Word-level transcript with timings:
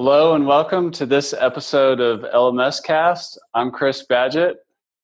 Hello 0.00 0.34
and 0.34 0.46
welcome 0.46 0.92
to 0.92 1.04
this 1.04 1.34
episode 1.36 1.98
of 1.98 2.20
LMS 2.20 2.80
Cast. 2.80 3.36
I'm 3.52 3.72
Chris 3.72 4.06
Badgett 4.08 4.54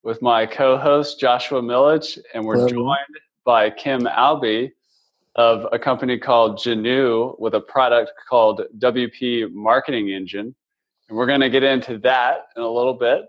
with 0.04 0.22
my 0.22 0.46
co-host 0.46 1.18
Joshua 1.18 1.60
Millage, 1.60 2.16
and 2.32 2.44
we're 2.44 2.54
Hello. 2.54 2.68
joined 2.68 3.18
by 3.44 3.70
Kim 3.70 4.06
Albee 4.06 4.70
of 5.34 5.66
a 5.72 5.80
company 5.80 6.16
called 6.16 6.58
Genoo 6.58 7.36
with 7.40 7.54
a 7.54 7.60
product 7.60 8.12
called 8.30 8.62
WP 8.78 9.52
Marketing 9.52 10.10
Engine. 10.10 10.54
And 11.08 11.18
we're 11.18 11.26
going 11.26 11.40
to 11.40 11.50
get 11.50 11.64
into 11.64 11.98
that 11.98 12.46
in 12.56 12.62
a 12.62 12.70
little 12.70 12.94
bit. 12.94 13.22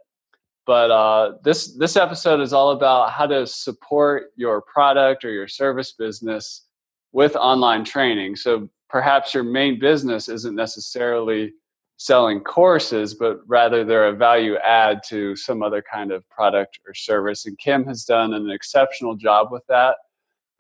But 0.67 0.91
uh, 0.91 1.37
this 1.43 1.75
this 1.75 1.95
episode 1.95 2.41
is 2.41 2.53
all 2.53 2.73
about 2.73 3.09
how 3.09 3.25
to 3.25 3.47
support 3.47 4.25
your 4.35 4.61
product 4.61 5.25
or 5.25 5.31
your 5.31 5.47
service 5.47 5.93
business 5.93 6.67
with 7.11 7.35
online 7.35 7.83
training. 7.83 8.35
So 8.35 8.69
perhaps 8.95 9.33
your 9.33 9.43
main 9.43 9.77
business 9.77 10.29
isn't 10.29 10.55
necessarily 10.55 11.51
selling 11.97 12.39
courses, 12.39 13.13
but 13.13 13.41
rather 13.45 13.83
they're 13.83 14.07
a 14.07 14.15
value 14.15 14.55
add 14.63 15.01
to 15.05 15.35
some 15.35 15.61
other 15.61 15.83
kind 15.93 16.13
of 16.13 16.23
product 16.29 16.79
or 16.87 16.93
service. 16.93 17.45
And 17.45 17.57
Kim 17.57 17.83
has 17.87 18.05
done 18.05 18.33
an 18.33 18.49
exceptional 18.49 19.17
job 19.17 19.49
with 19.51 19.63
that. 19.67 19.97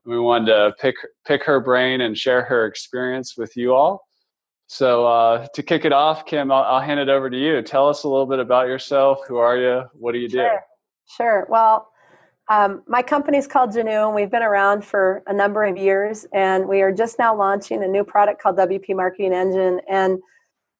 We 0.03 0.19
wanted 0.19 0.47
to 0.47 0.73
pick 0.81 0.95
pick 1.25 1.45
her 1.45 1.61
brain 1.61 2.01
and 2.01 2.17
share 2.17 2.43
her 2.43 2.65
experience 2.65 3.37
with 3.37 3.55
you 3.55 3.73
all. 3.73 4.01
So 4.67 5.07
uh, 5.07 5.47
to 5.53 5.63
kick 5.63 5.85
it 5.85 5.93
off, 5.93 6.25
Kim, 6.25 6.51
I'll, 6.51 6.63
I'll, 6.63 6.81
hand 6.81 6.99
it 6.99 7.07
over 7.07 7.29
to 7.29 7.37
you. 7.37 7.61
Tell 7.61 7.87
us 7.87 8.03
a 8.03 8.09
little 8.09 8.25
bit 8.25 8.39
about 8.39 8.67
yourself. 8.67 9.19
Who 9.29 9.37
are 9.37 9.55
you? 9.55 9.83
What 9.93 10.11
do 10.11 10.17
you 10.17 10.27
sure. 10.29 10.49
do? 10.49 10.57
Sure. 11.15 11.47
Well, 11.49 11.87
um, 12.47 12.83
my 12.87 13.01
company 13.01 13.37
is 13.37 13.47
called 13.47 13.71
Genoo, 13.71 14.07
and 14.07 14.15
we've 14.15 14.29
been 14.29 14.43
around 14.43 14.85
for 14.85 15.23
a 15.27 15.33
number 15.33 15.63
of 15.63 15.77
years. 15.77 16.27
And 16.33 16.67
we 16.67 16.81
are 16.81 16.91
just 16.91 17.17
now 17.17 17.35
launching 17.35 17.83
a 17.83 17.87
new 17.87 18.03
product 18.03 18.41
called 18.41 18.57
WP 18.57 18.95
Marketing 18.95 19.33
Engine. 19.33 19.79
And 19.89 20.19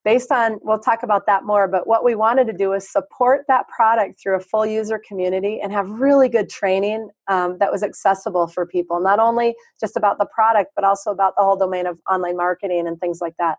based 0.03 0.31
on, 0.31 0.59
we'll 0.61 0.77
talk 0.77 1.01
about 1.01 1.25
that 1.25 1.43
more, 1.43 1.67
but 1.67 1.87
what 1.87 2.03
we 2.03 2.13
wanted 2.13 2.45
to 2.45 2.53
do 2.53 2.73
is 2.73 2.87
support 2.87 3.45
that 3.47 3.67
product 3.67 4.21
through 4.21 4.35
a 4.35 4.39
full 4.39 4.65
user 4.65 5.01
community 5.07 5.59
and 5.59 5.71
have 5.71 5.89
really 5.89 6.29
good 6.29 6.47
training 6.47 7.09
um, 7.27 7.57
that 7.59 7.71
was 7.71 7.81
accessible 7.81 8.47
for 8.47 8.67
people, 8.67 9.01
not 9.01 9.17
only 9.17 9.55
just 9.79 9.97
about 9.97 10.19
the 10.19 10.27
product, 10.27 10.71
but 10.75 10.83
also 10.83 11.09
about 11.09 11.33
the 11.35 11.43
whole 11.43 11.57
domain 11.57 11.87
of 11.87 11.97
online 12.09 12.37
marketing 12.37 12.87
and 12.87 12.99
things 12.99 13.19
like 13.19 13.33
that. 13.39 13.57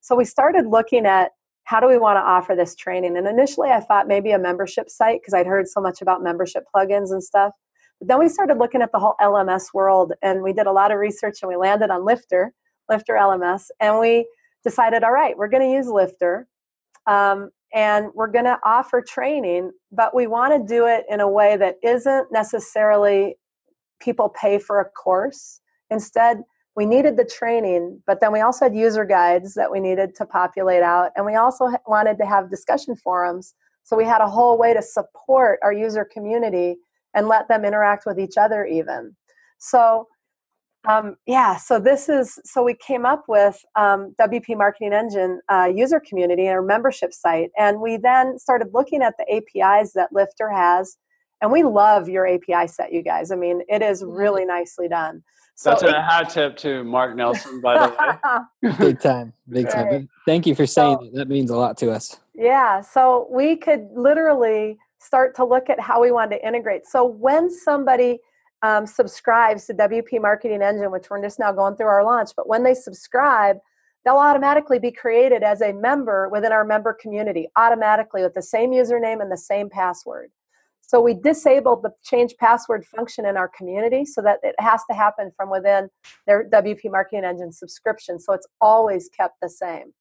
So 0.00 0.14
we 0.14 0.24
started 0.24 0.66
looking 0.68 1.04
at 1.04 1.32
how 1.68 1.80
do 1.80 1.86
we 1.86 1.98
want 1.98 2.16
to 2.16 2.22
offer 2.22 2.56
this 2.56 2.74
training? 2.74 3.18
And 3.18 3.26
initially 3.26 3.68
I 3.68 3.80
thought 3.80 4.08
maybe 4.08 4.30
a 4.30 4.38
membership 4.38 4.88
site 4.88 5.20
because 5.20 5.34
I'd 5.34 5.46
heard 5.46 5.68
so 5.68 5.82
much 5.82 6.00
about 6.00 6.22
membership 6.22 6.64
plugins 6.74 7.10
and 7.10 7.22
stuff. 7.22 7.52
But 7.98 8.08
then 8.08 8.18
we 8.18 8.30
started 8.30 8.56
looking 8.56 8.80
at 8.80 8.90
the 8.90 8.98
whole 8.98 9.16
LMS 9.20 9.74
world 9.74 10.14
and 10.22 10.42
we 10.42 10.54
did 10.54 10.66
a 10.66 10.72
lot 10.72 10.92
of 10.92 10.98
research 10.98 11.40
and 11.42 11.50
we 11.50 11.56
landed 11.56 11.90
on 11.90 12.06
Lifter, 12.06 12.54
Lifter 12.88 13.12
LMS, 13.12 13.64
and 13.80 13.98
we 13.98 14.26
decided, 14.64 15.04
all 15.04 15.12
right, 15.12 15.36
we're 15.36 15.48
going 15.48 15.62
to 15.62 15.70
use 15.76 15.88
Lifter 15.88 16.48
um, 17.06 17.50
and 17.74 18.06
we're 18.14 18.32
going 18.32 18.46
to 18.46 18.58
offer 18.64 19.04
training, 19.06 19.70
but 19.92 20.14
we 20.14 20.26
want 20.26 20.54
to 20.54 20.74
do 20.74 20.86
it 20.86 21.04
in 21.10 21.20
a 21.20 21.28
way 21.28 21.58
that 21.58 21.74
isn't 21.84 22.28
necessarily 22.32 23.36
people 24.00 24.30
pay 24.30 24.58
for 24.58 24.80
a 24.80 24.88
course. 24.88 25.60
Instead, 25.90 26.38
we 26.78 26.86
needed 26.86 27.16
the 27.16 27.24
training, 27.24 28.00
but 28.06 28.20
then 28.20 28.32
we 28.32 28.40
also 28.40 28.66
had 28.66 28.72
user 28.72 29.04
guides 29.04 29.54
that 29.54 29.72
we 29.72 29.80
needed 29.80 30.14
to 30.14 30.24
populate 30.24 30.84
out, 30.84 31.10
and 31.16 31.26
we 31.26 31.34
also 31.34 31.66
wanted 31.88 32.18
to 32.18 32.24
have 32.24 32.50
discussion 32.50 32.94
forums. 32.94 33.52
So 33.82 33.96
we 33.96 34.04
had 34.04 34.20
a 34.20 34.28
whole 34.28 34.56
way 34.56 34.74
to 34.74 34.80
support 34.80 35.58
our 35.64 35.72
user 35.72 36.04
community 36.04 36.76
and 37.14 37.26
let 37.26 37.48
them 37.48 37.64
interact 37.64 38.06
with 38.06 38.20
each 38.20 38.36
other, 38.36 38.64
even. 38.64 39.16
So 39.58 40.06
um, 40.88 41.16
yeah, 41.26 41.56
so 41.56 41.80
this 41.80 42.08
is 42.08 42.38
so 42.44 42.62
we 42.62 42.74
came 42.74 43.04
up 43.04 43.24
with 43.26 43.60
um, 43.74 44.14
WP 44.20 44.56
Marketing 44.56 44.92
Engine 44.92 45.40
uh, 45.48 45.68
user 45.74 45.98
community 45.98 46.46
and 46.46 46.54
our 46.54 46.62
membership 46.62 47.12
site, 47.12 47.50
and 47.58 47.80
we 47.80 47.96
then 47.96 48.38
started 48.38 48.68
looking 48.72 49.02
at 49.02 49.14
the 49.18 49.26
APIs 49.34 49.94
that 49.94 50.12
Lifter 50.12 50.48
has, 50.48 50.96
and 51.40 51.52
we 51.52 51.62
love 51.62 52.08
your 52.08 52.26
API 52.26 52.66
set, 52.66 52.92
you 52.92 53.02
guys. 53.02 53.30
I 53.30 53.36
mean, 53.36 53.62
it 53.68 53.82
is 53.82 54.02
mm-hmm. 54.02 54.12
really 54.12 54.44
nicely 54.44 54.88
done. 54.88 55.22
So 55.54 55.70
That's 55.70 55.82
a 55.82 56.00
hat 56.00 56.30
tip 56.30 56.56
to 56.58 56.84
Mark 56.84 57.16
Nelson, 57.16 57.60
by 57.60 57.88
the 57.88 58.48
way. 58.62 58.72
big 58.78 59.00
time, 59.00 59.32
big 59.48 59.66
right. 59.66 59.90
time. 59.90 60.08
Thank 60.24 60.46
you 60.46 60.54
for 60.54 60.66
saying 60.66 60.98
so, 61.00 61.04
that. 61.06 61.14
That 61.14 61.28
means 61.28 61.50
a 61.50 61.56
lot 61.56 61.76
to 61.78 61.90
us. 61.90 62.20
Yeah, 62.34 62.80
so 62.80 63.26
we 63.28 63.56
could 63.56 63.88
literally 63.92 64.78
start 65.00 65.34
to 65.36 65.44
look 65.44 65.68
at 65.68 65.80
how 65.80 66.00
we 66.00 66.12
want 66.12 66.30
to 66.30 66.46
integrate. 66.46 66.86
So 66.86 67.04
when 67.04 67.50
somebody 67.50 68.20
um, 68.62 68.86
subscribes 68.86 69.66
to 69.66 69.74
WP 69.74 70.20
Marketing 70.20 70.62
Engine, 70.62 70.92
which 70.92 71.10
we're 71.10 71.22
just 71.22 71.40
now 71.40 71.50
going 71.50 71.74
through 71.76 71.86
our 71.86 72.04
launch, 72.04 72.30
but 72.36 72.48
when 72.48 72.62
they 72.62 72.74
subscribe, 72.74 73.56
they'll 74.04 74.16
automatically 74.16 74.78
be 74.78 74.92
created 74.92 75.42
as 75.42 75.60
a 75.60 75.72
member 75.72 76.28
within 76.28 76.52
our 76.52 76.64
member 76.64 76.92
community, 76.92 77.48
automatically 77.56 78.22
with 78.22 78.34
the 78.34 78.42
same 78.42 78.70
username 78.70 79.20
and 79.20 79.30
the 79.30 79.36
same 79.36 79.68
password. 79.68 80.30
So 80.88 81.02
we 81.02 81.12
disabled 81.12 81.82
the 81.82 81.92
change 82.02 82.34
password 82.38 82.82
function 82.86 83.26
in 83.26 83.36
our 83.36 83.46
community 83.46 84.06
so 84.06 84.22
that 84.22 84.38
it 84.42 84.54
has 84.58 84.80
to 84.90 84.96
happen 84.96 85.30
from 85.36 85.50
within 85.50 85.90
their 86.26 86.48
WP 86.48 86.90
Marketing 86.90 87.24
Engine 87.24 87.52
subscription. 87.52 88.18
So 88.18 88.32
it's 88.32 88.46
always 88.58 89.10
kept 89.10 89.34
the 89.42 89.50
same. 89.50 89.92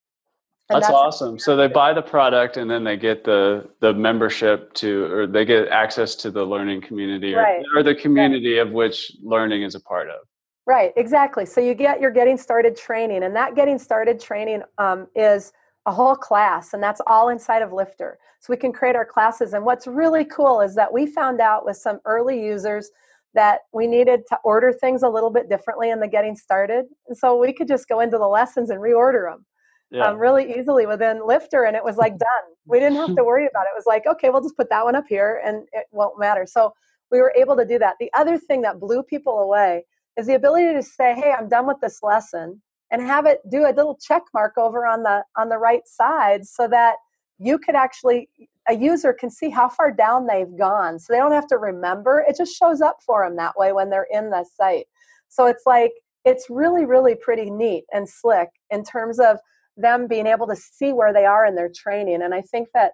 That's, 0.70 0.88
that's, 0.88 0.94
awesome. 0.94 1.40
So 1.40 1.58
they 1.58 1.68
buy 1.68 1.92
the 1.92 2.02
product 2.02 2.56
and 2.56 2.72
then 2.72 2.86
they 2.86 2.96
get 2.96 3.26
the 3.26 3.70
the 3.82 3.94
membership 3.94 4.74
to, 4.76 5.12
or 5.12 5.28
they 5.28 5.44
get 5.44 5.68
access 5.68 6.16
to 6.16 6.32
the 6.32 6.44
learning 6.44 6.82
community, 6.82 7.34
right. 7.34 7.64
or, 7.74 7.80
or, 7.80 7.84
the 7.84 7.96
community 7.96 8.58
right. 8.58 8.68
of 8.68 8.74
which 8.74 9.12
learning 9.22 9.64
is 9.64 9.76
a 9.76 9.82
part 9.82 10.10
of. 10.10 10.20
Right. 10.66 10.92
Exactly. 10.96 11.46
So 11.46 11.62
you 11.62 11.74
get 11.74 12.00
your 12.02 12.12
getting 12.12 12.38
started 12.38 12.78
training, 12.78 13.24
and 13.24 13.36
that 13.36 13.56
getting 13.56 13.78
started 13.78 14.20
training 14.22 14.62
um, 14.78 15.08
is 15.16 15.52
a 15.88 15.92
whole 15.92 16.16
class, 16.16 16.74
and 16.74 16.84
that's 16.84 17.02
all 17.08 17.30
inside 17.30 17.64
of 17.64 17.74
Lifter. 17.74 18.20
So 18.42 18.54
we 18.54 18.58
can 18.58 18.72
create 18.72 18.96
our 18.96 19.06
classes. 19.06 19.54
And 19.54 19.66
what's 19.66 19.88
really 19.88 20.26
cool 20.26 20.62
is 20.62 20.76
that 20.76 20.94
we 20.94 21.08
found 21.08 21.42
out 21.42 21.66
with 21.66 21.78
some 21.78 22.00
early 22.06 22.40
users 22.40 22.92
that 23.34 23.62
we 23.74 23.88
needed 23.88 24.22
to 24.30 24.38
order 24.44 24.72
things 24.72 25.02
a 25.02 25.10
little 25.10 25.32
bit 25.32 25.50
differently 25.50 25.90
in 25.90 26.00
the 26.00 26.08
getting 26.08 26.36
started, 26.36 26.86
and 27.08 27.18
so 27.18 27.36
we 27.36 27.54
could 27.54 27.68
just 27.68 27.88
go 27.88 28.00
into 28.02 28.20
the 28.20 28.28
lessons 28.28 28.70
and 28.70 28.80
reorder 28.80 29.32
them 29.32 29.46
yeah. 29.92 30.06
um, 30.08 30.18
really 30.18 30.58
easily 30.58 30.86
within 30.86 31.26
Lifter, 31.26 31.64
and 31.64 31.76
it 31.76 31.84
was 31.84 31.98
like 31.98 32.18
done. 32.18 32.46
We 32.66 32.80
didn't 32.80 32.98
have 32.98 33.16
to 33.16 33.24
worry 33.24 33.48
about 33.48 33.66
it. 33.66 33.74
It 33.74 33.78
was 33.78 33.86
like, 33.86 34.06
okay, 34.06 34.30
we'll 34.30 34.42
just 34.42 34.58
put 34.58 34.70
that 34.70 34.84
one 34.84 34.96
up 34.96 35.06
here, 35.08 35.42
and 35.46 35.68
it 35.72 35.86
won't 35.92 36.20
matter. 36.20 36.46
So 36.48 36.74
we 37.12 37.20
were 37.20 37.34
able 37.38 37.56
to 37.56 37.66
do 37.66 37.80
that. 37.80 37.96
The 38.00 38.12
other 38.14 38.38
thing 38.38 38.62
that 38.64 38.80
blew 38.80 39.04
people 39.04 39.40
away 39.40 39.86
is 40.18 40.28
the 40.28 40.36
ability 40.36 40.74
to 40.74 40.84
say, 40.84 41.14
hey, 41.14 41.34
I'm 41.38 41.48
done 41.48 41.68
with 41.68 41.78
this 41.82 42.00
lesson, 42.04 42.62
and 42.92 43.02
have 43.02 43.26
it 43.26 43.40
do 43.50 43.66
a 43.66 43.74
little 43.74 43.98
check 44.02 44.24
mark 44.34 44.58
over 44.58 44.86
on 44.86 45.04
the 45.04 45.24
on 45.36 45.50
the 45.50 45.58
right 45.58 45.88
side, 45.88 46.46
so 46.46 46.68
that 46.68 46.96
you 47.40 47.58
could 47.58 47.76
actually 47.76 48.30
a 48.70 48.74
user 48.74 49.14
can 49.14 49.30
see 49.30 49.50
how 49.50 49.70
far 49.70 49.92
down 49.92 50.26
they've 50.26 50.58
gone 50.58 51.00
so 51.00 51.14
they 51.14 51.20
don't 51.20 51.32
have 51.32 51.48
to 51.48 51.58
remember 51.58 52.26
it 52.28 52.36
just 52.36 52.58
shows 52.58 52.82
up 52.82 52.98
for 53.06 53.24
them 53.24 53.38
that 53.38 53.56
way 53.56 53.72
when 53.72 53.92
they're 53.92 54.08
in 54.12 54.32
the 54.32 54.44
site 54.44 54.88
so 55.30 55.46
it's 55.46 55.62
like 55.68 55.92
it's 56.26 56.48
really 56.50 56.84
really 56.84 57.14
pretty 57.14 57.52
neat 57.52 57.86
and 57.94 58.10
slick 58.10 58.50
in 58.72 58.84
terms 58.84 59.20
of 59.20 59.38
them 59.78 60.08
being 60.08 60.28
able 60.28 60.48
to 60.48 60.56
see 60.56 60.92
where 60.92 61.14
they 61.14 61.26
are 61.26 61.46
in 61.46 61.56
their 61.56 61.70
training. 61.70 62.22
And 62.22 62.34
I 62.34 62.42
think 62.42 62.70
that 62.74 62.94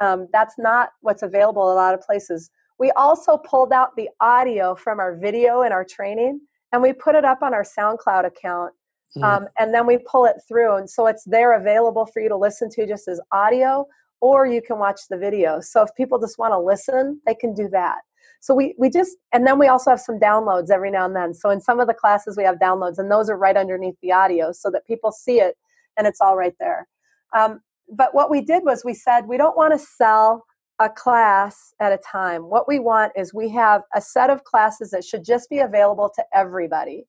um, 0.00 0.28
that's 0.32 0.54
not 0.58 0.90
what's 1.00 1.22
available 1.22 1.70
a 1.70 1.74
lot 1.74 1.94
of 1.94 2.00
places. 2.00 2.50
We 2.78 2.90
also 2.92 3.36
pulled 3.36 3.72
out 3.72 3.96
the 3.96 4.08
audio 4.20 4.74
from 4.74 5.00
our 5.00 5.16
video 5.16 5.62
in 5.62 5.72
our 5.72 5.84
training 5.84 6.40
and 6.72 6.80
we 6.80 6.92
put 6.92 7.14
it 7.14 7.24
up 7.24 7.42
on 7.42 7.52
our 7.52 7.64
SoundCloud 7.64 8.24
account. 8.24 8.72
Um, 9.20 9.48
and 9.58 9.74
then 9.74 9.86
we 9.86 9.98
pull 9.98 10.24
it 10.24 10.36
through. 10.48 10.76
And 10.76 10.88
so 10.88 11.06
it's 11.06 11.24
there 11.24 11.52
available 11.58 12.06
for 12.06 12.22
you 12.22 12.28
to 12.28 12.36
listen 12.36 12.70
to 12.70 12.86
just 12.86 13.08
as 13.08 13.20
audio, 13.30 13.86
or 14.20 14.46
you 14.46 14.62
can 14.62 14.78
watch 14.78 15.00
the 15.10 15.18
video. 15.18 15.60
So 15.60 15.82
if 15.82 15.90
people 15.96 16.18
just 16.18 16.38
want 16.38 16.52
to 16.52 16.58
listen, 16.58 17.20
they 17.26 17.34
can 17.34 17.54
do 17.54 17.68
that. 17.72 17.98
So 18.40 18.54
we, 18.54 18.74
we 18.78 18.90
just, 18.90 19.16
and 19.32 19.46
then 19.46 19.58
we 19.58 19.68
also 19.68 19.90
have 19.90 20.00
some 20.00 20.18
downloads 20.18 20.70
every 20.70 20.90
now 20.90 21.04
and 21.04 21.14
then. 21.14 21.34
So 21.34 21.50
in 21.50 21.60
some 21.60 21.78
of 21.78 21.86
the 21.86 21.94
classes, 21.94 22.36
we 22.36 22.44
have 22.44 22.56
downloads, 22.56 22.98
and 22.98 23.10
those 23.10 23.28
are 23.30 23.36
right 23.36 23.56
underneath 23.56 23.94
the 24.02 24.12
audio 24.12 24.50
so 24.52 24.70
that 24.70 24.86
people 24.86 25.12
see 25.12 25.40
it 25.40 25.56
and 25.96 26.06
it's 26.06 26.20
all 26.20 26.36
right 26.36 26.54
there. 26.58 26.88
Um, 27.36 27.60
but 27.88 28.14
what 28.14 28.30
we 28.30 28.40
did 28.40 28.64
was 28.64 28.84
we 28.84 28.94
said 28.94 29.26
we 29.26 29.36
don't 29.36 29.56
want 29.56 29.72
to 29.72 29.78
sell 29.78 30.44
a 30.78 30.88
class 30.88 31.74
at 31.80 31.92
a 31.92 31.98
time. 31.98 32.42
What 32.44 32.66
we 32.66 32.78
want 32.78 33.12
is 33.16 33.32
we 33.32 33.50
have 33.50 33.82
a 33.94 34.00
set 34.00 34.30
of 34.30 34.44
classes 34.44 34.90
that 34.90 35.04
should 35.04 35.24
just 35.24 35.48
be 35.48 35.58
available 35.58 36.10
to 36.16 36.24
everybody. 36.34 37.04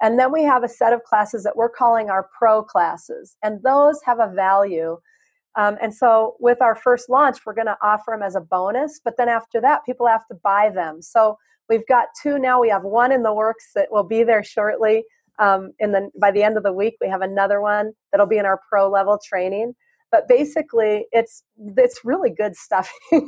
And 0.00 0.18
then 0.18 0.32
we 0.32 0.42
have 0.44 0.62
a 0.62 0.68
set 0.68 0.92
of 0.92 1.02
classes 1.02 1.42
that 1.44 1.56
we're 1.56 1.68
calling 1.68 2.08
our 2.10 2.28
pro 2.36 2.62
classes, 2.62 3.36
and 3.42 3.62
those 3.62 4.00
have 4.04 4.20
a 4.20 4.32
value. 4.32 4.98
Um, 5.56 5.76
and 5.82 5.92
so, 5.92 6.36
with 6.38 6.62
our 6.62 6.76
first 6.76 7.08
launch, 7.08 7.38
we're 7.44 7.54
going 7.54 7.66
to 7.66 7.78
offer 7.82 8.12
them 8.12 8.22
as 8.22 8.36
a 8.36 8.40
bonus, 8.40 9.00
but 9.04 9.16
then 9.16 9.28
after 9.28 9.60
that, 9.60 9.84
people 9.84 10.06
have 10.06 10.26
to 10.26 10.34
buy 10.34 10.70
them. 10.72 11.02
So, 11.02 11.36
we've 11.68 11.86
got 11.86 12.08
two 12.22 12.38
now. 12.38 12.60
We 12.60 12.68
have 12.68 12.84
one 12.84 13.10
in 13.10 13.22
the 13.22 13.34
works 13.34 13.70
that 13.74 13.88
will 13.90 14.04
be 14.04 14.22
there 14.22 14.44
shortly 14.44 15.04
um, 15.38 15.72
and 15.80 15.94
then 15.94 16.10
by 16.20 16.30
the 16.30 16.42
end 16.42 16.56
of 16.56 16.62
the 16.62 16.72
week 16.72 16.96
we 17.00 17.08
have 17.08 17.22
another 17.22 17.60
one 17.60 17.92
that'll 18.10 18.26
be 18.26 18.38
in 18.38 18.46
our 18.46 18.60
pro 18.68 18.88
level 18.90 19.18
training 19.24 19.74
but 20.10 20.28
basically 20.28 21.06
it's 21.12 21.42
it's 21.76 22.00
really 22.04 22.30
good 22.30 22.56
stuff 22.56 22.90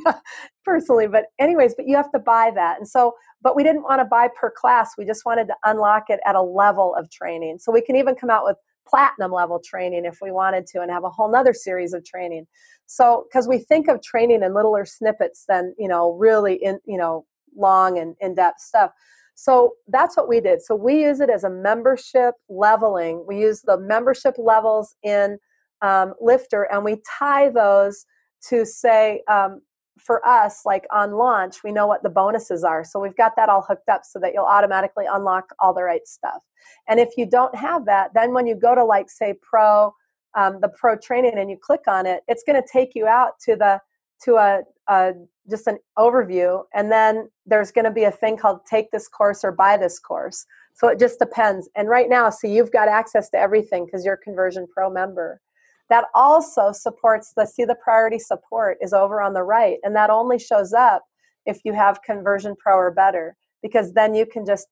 personally 0.65 1.07
but 1.07 1.25
anyways 1.39 1.75
but 1.75 1.87
you 1.87 1.95
have 1.95 2.11
to 2.11 2.19
buy 2.19 2.51
that. 2.55 2.77
And 2.77 2.87
so 2.87 3.13
but 3.41 3.55
we 3.55 3.63
didn't 3.63 3.83
want 3.83 3.99
to 3.99 4.05
buy 4.05 4.27
per 4.39 4.51
class 4.51 4.91
we 4.97 5.05
just 5.05 5.25
wanted 5.25 5.47
to 5.47 5.55
unlock 5.65 6.05
it 6.09 6.19
at 6.25 6.35
a 6.35 6.41
level 6.41 6.95
of 6.95 7.09
training. 7.11 7.57
So 7.59 7.71
we 7.71 7.81
can 7.81 7.95
even 7.95 8.15
come 8.15 8.29
out 8.29 8.45
with 8.45 8.57
platinum 8.87 9.31
level 9.31 9.61
training 9.63 10.05
if 10.05 10.17
we 10.21 10.31
wanted 10.31 10.65
to 10.67 10.81
and 10.81 10.91
have 10.91 11.03
a 11.03 11.09
whole 11.09 11.31
nother 11.31 11.53
series 11.53 11.93
of 11.93 12.03
training. 12.03 12.45
So 12.87 13.25
because 13.29 13.47
we 13.47 13.59
think 13.59 13.87
of 13.87 14.01
training 14.01 14.43
in 14.43 14.53
littler 14.53 14.85
snippets 14.85 15.45
than 15.47 15.73
you 15.77 15.87
know 15.87 16.13
really 16.13 16.55
in 16.55 16.79
you 16.85 16.97
know 16.97 17.25
long 17.55 17.97
and 17.97 18.15
in-depth 18.21 18.59
stuff. 18.59 18.91
So 19.35 19.73
that's 19.87 20.15
what 20.15 20.27
we 20.27 20.39
did. 20.39 20.61
So 20.61 20.75
we 20.75 21.01
use 21.03 21.19
it 21.19 21.29
as 21.29 21.43
a 21.43 21.49
membership 21.49 22.35
leveling. 22.49 23.25
We 23.27 23.39
use 23.39 23.61
the 23.61 23.77
membership 23.77 24.35
levels 24.37 24.95
in 25.03 25.39
um, 25.81 26.13
lifter 26.21 26.63
and 26.71 26.83
we 26.83 27.01
tie 27.19 27.49
those 27.49 28.05
to 28.49 28.65
say 28.65 29.21
um, 29.27 29.61
for 29.99 30.25
us, 30.27 30.61
like 30.65 30.85
on 30.91 31.11
launch, 31.11 31.63
we 31.63 31.71
know 31.71 31.85
what 31.85 32.03
the 32.03 32.09
bonuses 32.09 32.63
are. 32.63 32.83
So 32.83 32.99
we've 32.99 33.15
got 33.15 33.35
that 33.35 33.49
all 33.49 33.63
hooked 33.67 33.89
up 33.89 34.01
so 34.03 34.19
that 34.19 34.33
you'll 34.33 34.45
automatically 34.45 35.05
unlock 35.11 35.45
all 35.59 35.73
the 35.73 35.83
right 35.83 36.07
stuff. 36.07 36.41
And 36.87 36.99
if 36.99 37.09
you 37.17 37.25
don't 37.25 37.55
have 37.55 37.85
that, 37.85 38.11
then 38.13 38.33
when 38.33 38.47
you 38.47 38.55
go 38.55 38.73
to 38.73 38.83
like 38.83 39.09
say 39.09 39.35
pro, 39.41 39.93
um, 40.35 40.59
the 40.61 40.69
pro 40.69 40.97
training 40.97 41.37
and 41.37 41.49
you 41.49 41.57
click 41.61 41.81
on 41.87 42.05
it, 42.05 42.21
it's 42.27 42.43
going 42.43 42.61
to 42.61 42.67
take 42.67 42.95
you 42.95 43.07
out 43.07 43.33
to 43.45 43.55
the 43.55 43.79
to 44.23 44.35
a, 44.35 44.61
a 44.87 45.13
just 45.49 45.65
an 45.65 45.79
overview, 45.97 46.63
and 46.75 46.91
then 46.91 47.27
there's 47.47 47.71
going 47.71 47.85
to 47.85 47.91
be 47.91 48.03
a 48.03 48.11
thing 48.11 48.37
called 48.37 48.59
take 48.69 48.91
this 48.91 49.07
course 49.07 49.43
or 49.43 49.51
buy 49.51 49.75
this 49.77 49.97
course. 49.97 50.45
So 50.75 50.87
it 50.87 50.99
just 50.99 51.17
depends. 51.17 51.69
And 51.75 51.89
right 51.89 52.07
now, 52.07 52.29
see, 52.29 52.53
you've 52.53 52.71
got 52.71 52.87
access 52.87 53.29
to 53.31 53.37
everything 53.37 53.85
because 53.85 54.05
you're 54.05 54.13
a 54.13 54.17
Conversion 54.17 54.67
Pro 54.71 54.91
member 54.91 55.41
that 55.91 56.05
also 56.15 56.71
supports 56.71 57.33
the 57.35 57.45
see 57.45 57.65
the 57.65 57.75
priority 57.75 58.17
support 58.17 58.77
is 58.81 58.93
over 58.93 59.21
on 59.21 59.33
the 59.33 59.43
right 59.43 59.77
and 59.83 59.95
that 59.95 60.09
only 60.09 60.39
shows 60.39 60.73
up 60.73 61.03
if 61.45 61.59
you 61.65 61.73
have 61.73 62.01
conversion 62.01 62.55
pro 62.57 62.75
or 62.75 62.91
better 62.91 63.35
because 63.61 63.93
then 63.93 64.15
you 64.15 64.25
can 64.25 64.45
just 64.45 64.67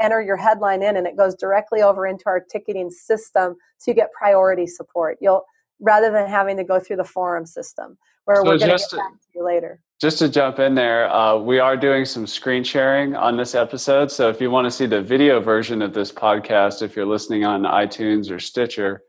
enter 0.00 0.22
your 0.22 0.36
headline 0.36 0.82
in 0.82 0.96
and 0.96 1.06
it 1.06 1.16
goes 1.16 1.34
directly 1.34 1.82
over 1.82 2.06
into 2.06 2.24
our 2.26 2.40
ticketing 2.40 2.90
system 2.90 3.56
so 3.76 3.90
you 3.90 3.94
get 3.94 4.10
priority 4.12 4.66
support 4.66 5.18
you'll 5.20 5.44
rather 5.80 6.10
than 6.10 6.28
having 6.28 6.56
to 6.56 6.64
go 6.64 6.78
through 6.78 6.96
the 6.96 7.04
forum 7.04 7.44
system 7.44 7.98
where 8.24 8.36
so 8.36 8.42
we're 8.44 8.58
going 8.58 8.60
to 8.60 8.66
get 8.66 8.90
back 8.92 9.12
to 9.12 9.28
you 9.34 9.44
later 9.44 9.80
just 10.00 10.18
to 10.20 10.30
jump 10.30 10.58
in 10.58 10.74
there, 10.74 11.12
uh, 11.12 11.36
we 11.36 11.58
are 11.58 11.76
doing 11.76 12.06
some 12.06 12.26
screen 12.26 12.64
sharing 12.64 13.14
on 13.14 13.36
this 13.36 13.54
episode. 13.54 14.10
So 14.10 14.30
if 14.30 14.40
you 14.40 14.50
want 14.50 14.64
to 14.64 14.70
see 14.70 14.86
the 14.86 15.02
video 15.02 15.40
version 15.40 15.82
of 15.82 15.92
this 15.92 16.10
podcast, 16.10 16.80
if 16.80 16.96
you're 16.96 17.04
listening 17.04 17.44
on 17.44 17.64
iTunes 17.64 18.30
or 18.30 18.40
Stitcher, 18.40 19.02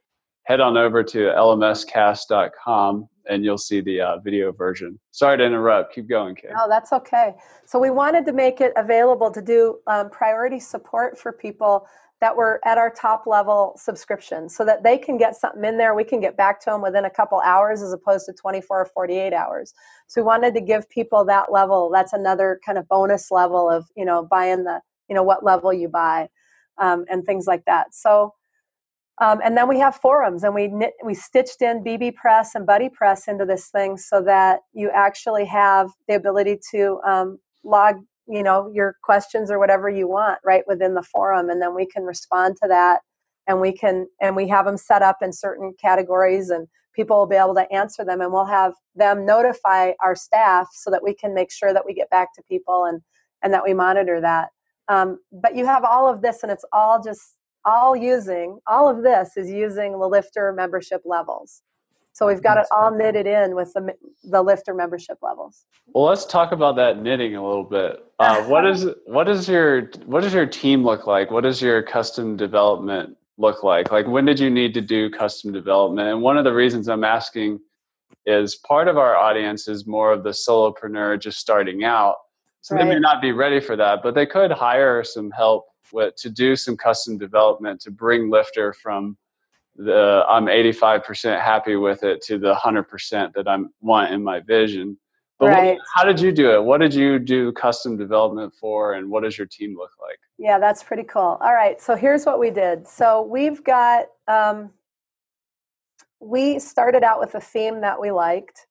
head 0.51 0.59
on 0.59 0.75
over 0.75 1.01
to 1.01 1.17
lmscast.com 1.17 3.07
and 3.29 3.45
you'll 3.45 3.57
see 3.57 3.79
the 3.79 4.01
uh, 4.01 4.17
video 4.19 4.51
version. 4.51 4.99
Sorry 5.11 5.37
to 5.37 5.45
interrupt. 5.45 5.95
Keep 5.95 6.09
going, 6.09 6.35
Kate. 6.35 6.51
No, 6.53 6.67
that's 6.67 6.91
okay. 6.91 7.35
So 7.65 7.79
we 7.79 7.89
wanted 7.89 8.25
to 8.25 8.33
make 8.33 8.59
it 8.59 8.73
available 8.75 9.31
to 9.31 9.41
do 9.41 9.79
um, 9.87 10.09
priority 10.09 10.59
support 10.59 11.17
for 11.17 11.31
people 11.31 11.87
that 12.19 12.35
were 12.35 12.59
at 12.65 12.77
our 12.77 12.89
top 12.89 13.27
level 13.27 13.75
subscription 13.77 14.49
so 14.49 14.65
that 14.65 14.83
they 14.83 14.97
can 14.97 15.17
get 15.17 15.37
something 15.37 15.63
in 15.63 15.77
there. 15.77 15.95
We 15.95 16.03
can 16.03 16.19
get 16.19 16.35
back 16.35 16.59
to 16.61 16.71
them 16.71 16.81
within 16.81 17.05
a 17.05 17.09
couple 17.09 17.39
hours 17.39 17.81
as 17.81 17.93
opposed 17.93 18.25
to 18.25 18.33
24 18.33 18.81
or 18.81 18.85
48 18.93 19.31
hours. 19.31 19.73
So 20.07 20.19
we 20.19 20.25
wanted 20.25 20.53
to 20.55 20.61
give 20.61 20.89
people 20.89 21.23
that 21.25 21.49
level. 21.49 21.89
That's 21.93 22.11
another 22.11 22.59
kind 22.65 22.77
of 22.77 22.89
bonus 22.89 23.31
level 23.31 23.69
of, 23.69 23.85
you 23.95 24.03
know, 24.03 24.27
buying 24.29 24.65
the, 24.65 24.81
you 25.07 25.15
know, 25.15 25.23
what 25.23 25.45
level 25.45 25.71
you 25.71 25.87
buy 25.87 26.27
um, 26.77 27.05
and 27.09 27.23
things 27.23 27.47
like 27.47 27.63
that. 27.67 27.95
So 27.95 28.33
um, 29.21 29.39
and 29.43 29.55
then 29.55 29.69
we 29.69 29.79
have 29.79 29.95
forums, 29.95 30.43
and 30.43 30.55
we 30.55 30.67
knit, 30.67 30.93
we 31.05 31.13
stitched 31.13 31.61
in 31.61 31.83
bbPress 31.83 32.49
and 32.55 32.67
BuddyPress 32.67 33.27
into 33.27 33.45
this 33.45 33.69
thing 33.69 33.97
so 33.97 34.21
that 34.23 34.61
you 34.73 34.89
actually 34.93 35.45
have 35.45 35.89
the 36.07 36.15
ability 36.15 36.59
to 36.71 36.99
um, 37.07 37.37
log, 37.63 37.95
you 38.27 38.43
know, 38.43 38.69
your 38.73 38.95
questions 39.03 39.51
or 39.51 39.59
whatever 39.59 39.89
you 39.89 40.07
want 40.09 40.39
right 40.43 40.63
within 40.67 40.95
the 40.95 41.03
forum, 41.03 41.49
and 41.49 41.61
then 41.61 41.75
we 41.75 41.85
can 41.85 42.03
respond 42.03 42.57
to 42.63 42.67
that, 42.67 43.01
and 43.47 43.61
we 43.61 43.71
can 43.71 44.07
and 44.21 44.35
we 44.35 44.47
have 44.49 44.65
them 44.65 44.77
set 44.77 45.03
up 45.03 45.17
in 45.21 45.31
certain 45.31 45.73
categories, 45.79 46.49
and 46.49 46.67
people 46.95 47.17
will 47.17 47.27
be 47.27 47.37
able 47.37 47.55
to 47.55 47.71
answer 47.71 48.03
them, 48.03 48.21
and 48.21 48.33
we'll 48.33 48.45
have 48.45 48.73
them 48.95 49.25
notify 49.25 49.91
our 50.03 50.15
staff 50.15 50.67
so 50.73 50.91
that 50.91 51.03
we 51.03 51.13
can 51.13 51.33
make 51.33 51.51
sure 51.51 51.73
that 51.73 51.85
we 51.85 51.93
get 51.93 52.09
back 52.09 52.29
to 52.35 52.43
people 52.49 52.85
and 52.85 53.01
and 53.43 53.53
that 53.53 53.63
we 53.63 53.73
monitor 53.73 54.19
that. 54.21 54.49
Um, 54.87 55.19
but 55.31 55.55
you 55.55 55.65
have 55.67 55.83
all 55.83 56.11
of 56.11 56.21
this, 56.21 56.43
and 56.43 56.51
it's 56.51 56.65
all 56.73 57.01
just 57.03 57.37
all 57.65 57.95
using 57.95 58.59
all 58.67 58.89
of 58.89 59.03
this 59.03 59.37
is 59.37 59.49
using 59.49 59.93
the 59.99 60.07
lifter 60.07 60.53
membership 60.53 61.01
levels. 61.05 61.61
So 62.13 62.27
we've 62.27 62.43
got 62.43 62.57
it 62.57 62.65
all 62.71 62.91
knitted 62.91 63.25
in 63.25 63.55
with 63.55 63.73
the, 63.73 63.95
the 64.23 64.41
lifter 64.41 64.73
membership 64.73 65.19
levels. 65.21 65.65
Well 65.93 66.05
let's 66.05 66.25
talk 66.25 66.51
about 66.51 66.75
that 66.75 67.01
knitting 67.01 67.35
a 67.35 67.45
little 67.45 67.63
bit. 67.63 68.03
Uh, 68.19 68.43
what 68.47 68.65
is 68.65 68.87
what 69.05 69.29
is 69.29 69.47
your 69.47 69.89
what 70.05 70.21
does 70.21 70.33
your 70.33 70.45
team 70.45 70.83
look 70.83 71.07
like? 71.07 71.31
What 71.31 71.43
does 71.43 71.61
your 71.61 71.81
custom 71.81 72.35
development 72.35 73.15
look 73.37 73.63
like? 73.63 73.91
Like 73.91 74.07
when 74.07 74.25
did 74.25 74.39
you 74.39 74.49
need 74.49 74.73
to 74.73 74.81
do 74.81 75.09
custom 75.09 75.53
development? 75.53 76.09
And 76.09 76.21
one 76.21 76.37
of 76.37 76.43
the 76.43 76.53
reasons 76.53 76.89
i'm 76.89 77.03
asking 77.03 77.59
is 78.25 78.55
part 78.55 78.87
of 78.87 78.97
our 78.97 79.15
audience 79.15 79.67
is 79.67 79.87
more 79.87 80.11
of 80.11 80.23
the 80.23 80.29
solopreneur 80.29 81.19
just 81.19 81.39
starting 81.39 81.83
out. 81.83 82.17
So 82.63 82.75
right. 82.75 82.83
they 82.83 82.89
may 82.89 82.99
not 82.99 83.21
be 83.21 83.31
ready 83.31 83.59
for 83.59 83.75
that 83.77 84.03
but 84.03 84.15
they 84.15 84.25
could 84.25 84.51
hire 84.51 85.03
some 85.03 85.31
help 85.31 85.65
with, 85.65 85.70
to 85.91 86.29
do 86.29 86.55
some 86.55 86.77
custom 86.77 87.17
development 87.17 87.81
to 87.81 87.91
bring 87.91 88.29
Lifter 88.29 88.73
from 88.73 89.17
the 89.75 90.23
I'm 90.27 90.45
85% 90.45 91.41
happy 91.41 91.75
with 91.75 92.03
it 92.03 92.21
to 92.23 92.37
the 92.37 92.53
100% 92.53 93.33
that 93.33 93.47
I 93.47 93.57
want 93.79 94.13
in 94.13 94.23
my 94.23 94.39
vision. 94.41 94.97
But 95.39 95.47
right. 95.47 95.77
what, 95.77 95.79
how 95.95 96.03
did 96.03 96.19
you 96.19 96.31
do 96.31 96.53
it? 96.53 96.63
What 96.63 96.81
did 96.81 96.93
you 96.93 97.17
do 97.17 97.51
custom 97.53 97.97
development 97.97 98.53
for, 98.53 98.93
and 98.93 99.09
what 99.09 99.23
does 99.23 99.39
your 99.39 99.47
team 99.47 99.75
look 99.75 99.89
like? 99.99 100.19
Yeah, 100.37 100.59
that's 100.59 100.83
pretty 100.83 101.03
cool. 101.03 101.39
All 101.41 101.53
right, 101.53 101.81
so 101.81 101.95
here's 101.95 102.25
what 102.25 102.39
we 102.39 102.51
did. 102.51 102.87
So 102.87 103.23
we've 103.23 103.63
got 103.63 104.05
um, 104.27 104.69
we 106.19 106.59
started 106.59 107.03
out 107.03 107.19
with 107.19 107.33
a 107.33 107.41
theme 107.41 107.81
that 107.81 107.99
we 107.99 108.11
liked, 108.11 108.67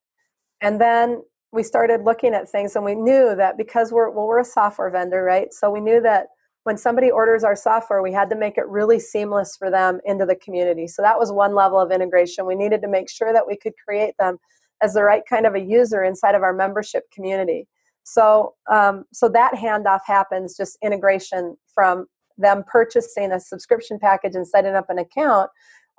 and 0.61 0.79
then 0.79 1.21
we 1.51 1.61
started 1.61 2.05
looking 2.05 2.33
at 2.33 2.49
things, 2.49 2.77
and 2.77 2.85
we 2.85 2.95
knew 2.95 3.35
that 3.35 3.57
because 3.57 3.91
we're 3.91 4.09
well, 4.09 4.27
we're 4.27 4.39
a 4.39 4.45
software 4.45 4.89
vendor, 4.89 5.25
right? 5.25 5.53
So 5.53 5.69
we 5.69 5.81
knew 5.81 5.99
that 6.01 6.27
when 6.63 6.77
somebody 6.77 7.09
orders 7.09 7.43
our 7.43 7.55
software, 7.55 8.01
we 8.01 8.13
had 8.13 8.29
to 8.29 8.35
make 8.35 8.57
it 8.57 8.67
really 8.67 8.99
seamless 8.99 9.55
for 9.57 9.71
them 9.71 9.99
into 10.05 10.25
the 10.25 10.35
community. 10.35 10.87
So 10.87 11.01
that 11.01 11.17
was 11.17 11.31
one 11.31 11.55
level 11.55 11.79
of 11.79 11.91
integration. 11.91 12.45
We 12.45 12.55
needed 12.55 12.81
to 12.83 12.87
make 12.87 13.09
sure 13.09 13.33
that 13.33 13.47
we 13.47 13.57
could 13.57 13.73
create 13.83 14.13
them 14.19 14.37
as 14.81 14.93
the 14.93 15.03
right 15.03 15.23
kind 15.27 15.45
of 15.45 15.55
a 15.55 15.59
user 15.59 16.03
inside 16.03 16.35
of 16.35 16.43
our 16.43 16.53
membership 16.53 17.09
community. 17.11 17.67
So, 18.03 18.55
um, 18.71 19.05
so 19.13 19.29
that 19.29 19.53
handoff 19.53 20.01
happens 20.05 20.55
just 20.55 20.77
integration 20.83 21.57
from 21.73 22.05
them 22.37 22.63
purchasing 22.67 23.31
a 23.31 23.39
subscription 23.39 23.99
package 23.99 24.35
and 24.35 24.47
setting 24.47 24.75
up 24.75 24.89
an 24.89 24.97
account 24.97 25.49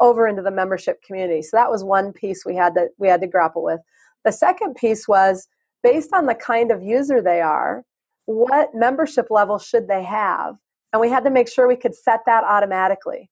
over 0.01 0.27
into 0.27 0.43
the 0.43 0.51
membership 0.51 1.01
community. 1.03 1.43
So 1.43 1.57
that 1.57 1.71
was 1.71 1.85
one 1.85 2.13
piece 2.13 2.45
we 2.45 2.57
had 2.57 2.75
to 2.75 2.89
we 2.99 3.09
had 3.09 3.21
to 3.21 3.27
grapple 3.27 3.63
with. 3.63 3.81
The 4.25 4.33
second 4.33 4.75
piece 4.75 5.07
was 5.07 5.47
based 5.83 6.13
on 6.13 6.27
the 6.27 6.35
kind 6.35 6.71
of 6.71 6.83
user 6.83 7.21
they 7.21 7.41
are 7.41 7.85
what 8.27 8.71
membership 8.75 9.27
level 9.31 9.59
should 9.59 9.89
they 9.89 10.03
have? 10.05 10.57
And 10.93 11.01
we 11.01 11.11
had 11.11 11.25
to 11.25 11.31
make 11.31 11.49
sure 11.49 11.67
we 11.67 11.77
could 11.77 11.95
set 11.95 12.21
that 12.27 12.45
automatically. 12.45 13.31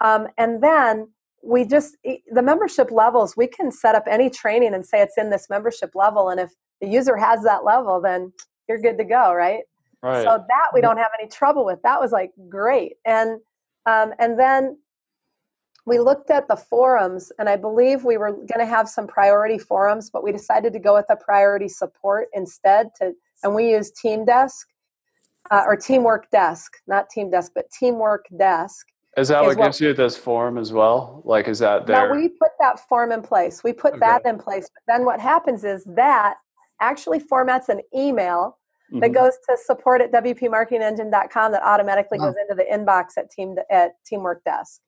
Um, 0.00 0.28
and 0.38 0.62
then 0.62 1.08
we 1.42 1.64
just, 1.64 1.96
the 2.04 2.42
membership 2.42 2.90
levels, 2.90 3.36
we 3.36 3.46
can 3.46 3.72
set 3.72 3.94
up 3.94 4.04
any 4.08 4.28
training 4.30 4.74
and 4.74 4.84
say 4.84 5.00
it's 5.00 5.16
in 5.16 5.30
this 5.30 5.48
membership 5.48 5.90
level. 5.94 6.28
And 6.28 6.38
if 6.38 6.50
the 6.80 6.88
user 6.88 7.16
has 7.16 7.42
that 7.44 7.64
level, 7.64 8.00
then 8.00 8.32
you're 8.68 8.78
good 8.78 8.98
to 8.98 9.04
go, 9.04 9.32
right? 9.32 9.62
Right. 10.02 10.22
So 10.22 10.44
that 10.48 10.68
we 10.72 10.80
don't 10.80 10.96
have 10.96 11.10
any 11.18 11.28
trouble 11.28 11.64
with. 11.64 11.80
That 11.82 12.00
was 12.00 12.12
like 12.12 12.30
great. 12.48 12.94
And 13.04 13.40
um, 13.86 14.12
and 14.18 14.38
then 14.38 14.78
we 15.86 15.98
looked 15.98 16.30
at 16.30 16.46
the 16.48 16.56
forums, 16.56 17.32
and 17.38 17.48
I 17.48 17.56
believe 17.56 18.04
we 18.04 18.16
were 18.16 18.32
going 18.32 18.60
to 18.60 18.66
have 18.66 18.88
some 18.88 19.06
priority 19.06 19.58
forums, 19.58 20.10
but 20.10 20.22
we 20.22 20.32
decided 20.32 20.72
to 20.74 20.78
go 20.78 20.94
with 20.94 21.06
a 21.08 21.16
priority 21.16 21.68
support 21.68 22.28
instead 22.32 22.90
to 23.00 23.12
and 23.42 23.54
we 23.54 23.70
use 23.70 23.90
Team 23.90 24.24
Desk 24.24 24.66
uh, 25.50 25.62
or 25.66 25.76
Teamwork 25.76 26.30
Desk, 26.30 26.72
not 26.86 27.10
Team 27.10 27.30
Desk, 27.30 27.52
but 27.54 27.66
Teamwork 27.70 28.26
Desk. 28.38 28.86
Is 29.16 29.28
that 29.28 29.42
what 29.42 29.56
gives 29.56 29.80
you 29.80 29.92
this 29.92 30.16
form 30.16 30.56
as 30.56 30.72
well? 30.72 31.22
Like, 31.24 31.48
is 31.48 31.58
that 31.58 31.86
there? 31.86 32.08
No, 32.08 32.14
we 32.14 32.28
put 32.28 32.52
that 32.60 32.86
form 32.88 33.10
in 33.10 33.22
place. 33.22 33.64
We 33.64 33.72
put 33.72 33.92
okay. 33.92 34.00
that 34.00 34.24
in 34.24 34.38
place. 34.38 34.70
But 34.72 34.92
then 34.92 35.04
what 35.04 35.18
happens 35.18 35.64
is 35.64 35.84
that 35.96 36.36
actually 36.80 37.18
formats 37.18 37.68
an 37.68 37.80
email 37.94 38.58
mm-hmm. 38.90 39.00
that 39.00 39.12
goes 39.12 39.32
to 39.48 39.56
support 39.56 40.00
at 40.00 40.12
wpmarketingengine.com 40.12 41.52
that 41.52 41.62
automatically 41.62 42.18
oh. 42.20 42.26
goes 42.26 42.34
into 42.40 42.54
the 42.54 42.66
inbox 42.72 43.18
at 43.18 43.30
team 43.30 43.56
at 43.68 43.92
Teamwork 44.06 44.44
Desk, 44.44 44.80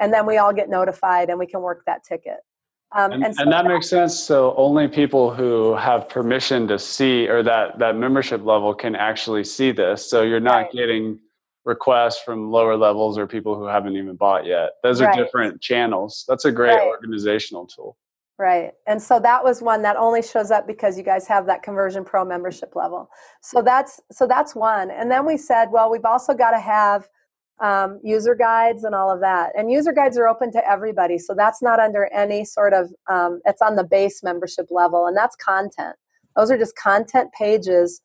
and 0.00 0.12
then 0.12 0.26
we 0.26 0.38
all 0.38 0.52
get 0.52 0.68
notified 0.68 1.30
and 1.30 1.38
we 1.38 1.46
can 1.46 1.62
work 1.62 1.84
that 1.86 2.02
ticket. 2.02 2.38
Um, 2.92 3.12
and, 3.12 3.24
and, 3.24 3.34
so 3.34 3.42
and, 3.42 3.52
that, 3.52 3.64
that 3.64 3.68
makes 3.68 3.88
sense. 3.88 4.18
So 4.18 4.54
only 4.56 4.88
people 4.88 5.34
who 5.34 5.74
have 5.74 6.08
permission 6.08 6.66
to 6.68 6.78
see 6.78 7.28
or 7.28 7.42
that 7.42 7.78
that 7.78 7.96
membership 7.96 8.44
level 8.44 8.74
can 8.74 8.96
actually 8.96 9.44
see 9.44 9.72
this. 9.72 10.08
So 10.08 10.22
you're 10.22 10.40
not 10.40 10.56
right. 10.56 10.72
getting 10.72 11.18
requests 11.64 12.22
from 12.22 12.50
lower 12.50 12.76
levels 12.76 13.18
or 13.18 13.26
people 13.26 13.54
who 13.54 13.66
haven't 13.66 13.94
even 13.96 14.16
bought 14.16 14.46
yet. 14.46 14.70
Those 14.82 15.02
right. 15.02 15.10
are 15.18 15.22
different 15.22 15.60
channels. 15.60 16.24
That's 16.26 16.46
a 16.46 16.52
great 16.52 16.76
right. 16.76 16.86
organizational 16.86 17.66
tool. 17.66 17.98
Right. 18.38 18.72
And 18.86 19.02
so 19.02 19.18
that 19.20 19.42
was 19.44 19.60
one 19.60 19.82
that 19.82 19.96
only 19.96 20.22
shows 20.22 20.50
up 20.50 20.66
because 20.66 20.96
you 20.96 21.02
guys 21.02 21.26
have 21.26 21.44
that 21.46 21.62
conversion 21.62 22.04
pro 22.04 22.24
membership 22.24 22.74
level. 22.74 23.10
So 23.42 23.62
that's 23.62 24.00
so 24.12 24.26
that's 24.26 24.54
one. 24.54 24.90
And 24.90 25.10
then 25.10 25.26
we 25.26 25.36
said, 25.36 25.70
well, 25.72 25.90
we've 25.90 26.04
also 26.04 26.34
got 26.34 26.52
to 26.52 26.60
have 26.60 27.08
um, 27.60 28.00
user 28.02 28.34
guides 28.34 28.84
and 28.84 28.94
all 28.94 29.10
of 29.10 29.20
that. 29.20 29.52
And 29.56 29.70
user 29.70 29.92
guides 29.92 30.16
are 30.18 30.28
open 30.28 30.52
to 30.52 30.70
everybody, 30.70 31.18
so 31.18 31.34
that's 31.34 31.62
not 31.62 31.80
under 31.80 32.06
any 32.12 32.44
sort 32.44 32.72
of. 32.72 32.90
Um, 33.08 33.40
it's 33.44 33.62
on 33.62 33.76
the 33.76 33.84
base 33.84 34.22
membership 34.22 34.66
level, 34.70 35.06
and 35.06 35.16
that's 35.16 35.36
content. 35.36 35.96
Those 36.36 36.50
are 36.50 36.58
just 36.58 36.76
content 36.76 37.30
pages. 37.32 38.00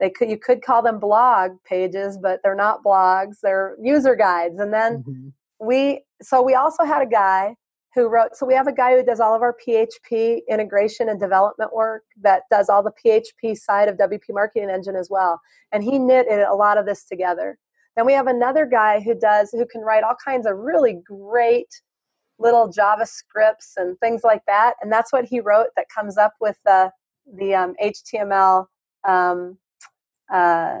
They 0.00 0.10
could 0.10 0.28
you 0.28 0.38
could 0.38 0.62
call 0.62 0.82
them 0.82 0.98
blog 0.98 1.52
pages, 1.64 2.18
but 2.20 2.40
they're 2.42 2.54
not 2.54 2.82
blogs. 2.84 3.36
They're 3.42 3.76
user 3.82 4.16
guides. 4.16 4.58
And 4.58 4.72
then 4.72 4.98
mm-hmm. 4.98 5.28
we 5.66 6.02
so 6.22 6.42
we 6.42 6.54
also 6.54 6.84
had 6.84 7.02
a 7.02 7.10
guy 7.10 7.54
who 7.96 8.08
wrote 8.08 8.36
so 8.36 8.46
we 8.46 8.54
have 8.54 8.68
a 8.68 8.72
guy 8.72 8.94
who 8.94 9.02
does 9.02 9.18
all 9.20 9.34
of 9.34 9.42
our 9.42 9.56
php 9.66 10.40
integration 10.48 11.08
and 11.08 11.18
development 11.18 11.74
work 11.74 12.02
that 12.20 12.42
does 12.50 12.68
all 12.68 12.82
the 12.82 12.92
php 13.04 13.56
side 13.56 13.88
of 13.88 13.96
wp 13.96 14.20
marketing 14.28 14.70
engine 14.70 14.94
as 14.94 15.08
well 15.10 15.40
and 15.72 15.82
he 15.82 15.98
knit 15.98 16.26
a 16.28 16.54
lot 16.54 16.78
of 16.78 16.84
this 16.84 17.04
together 17.04 17.58
then 17.96 18.06
we 18.06 18.12
have 18.12 18.26
another 18.26 18.66
guy 18.66 19.00
who 19.00 19.14
does 19.14 19.50
who 19.50 19.66
can 19.66 19.80
write 19.80 20.04
all 20.04 20.16
kinds 20.24 20.46
of 20.46 20.56
really 20.56 20.98
great 21.04 21.68
little 22.38 22.70
javascripts 22.70 23.76
and 23.76 23.98
things 23.98 24.22
like 24.22 24.42
that 24.46 24.74
and 24.82 24.92
that's 24.92 25.12
what 25.12 25.24
he 25.24 25.40
wrote 25.40 25.68
that 25.76 25.86
comes 25.94 26.18
up 26.18 26.34
with 26.40 26.56
the 26.64 26.90
the 27.38 27.54
um, 27.54 27.74
html 27.82 28.66
um, 29.08 29.56
uh, 30.32 30.78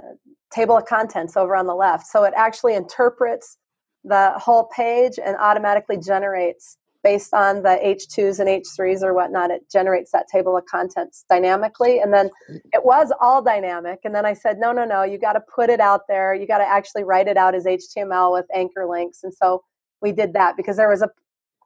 table 0.52 0.76
of 0.76 0.86
contents 0.86 1.36
over 1.36 1.54
on 1.54 1.66
the 1.66 1.74
left. 1.74 2.06
So 2.06 2.24
it 2.24 2.32
actually 2.36 2.74
interprets 2.74 3.58
the 4.04 4.32
whole 4.36 4.68
page 4.74 5.18
and 5.24 5.36
automatically 5.36 5.98
generates 5.98 6.78
based 7.06 7.32
on 7.32 7.62
the 7.62 7.78
H2s 7.84 8.40
and 8.40 8.48
H3s 8.48 9.00
or 9.00 9.14
whatnot, 9.14 9.52
it 9.52 9.70
generates 9.70 10.10
that 10.10 10.26
table 10.26 10.56
of 10.56 10.64
contents 10.66 11.24
dynamically. 11.30 12.00
And 12.00 12.12
then 12.12 12.30
it 12.72 12.84
was 12.84 13.12
all 13.20 13.40
dynamic. 13.40 14.00
And 14.02 14.12
then 14.12 14.26
I 14.26 14.32
said, 14.32 14.58
no, 14.58 14.72
no, 14.72 14.84
no, 14.84 15.04
you 15.04 15.16
got 15.16 15.34
to 15.34 15.40
put 15.54 15.70
it 15.70 15.78
out 15.78 16.08
there. 16.08 16.34
You 16.34 16.48
got 16.48 16.58
to 16.58 16.68
actually 16.68 17.04
write 17.04 17.28
it 17.28 17.36
out 17.36 17.54
as 17.54 17.64
HTML 17.64 18.32
with 18.32 18.46
anchor 18.52 18.86
links. 18.88 19.22
And 19.22 19.32
so 19.32 19.62
we 20.02 20.10
did 20.10 20.32
that 20.32 20.56
because 20.56 20.76
there 20.76 20.88
was 20.88 21.00
a 21.00 21.08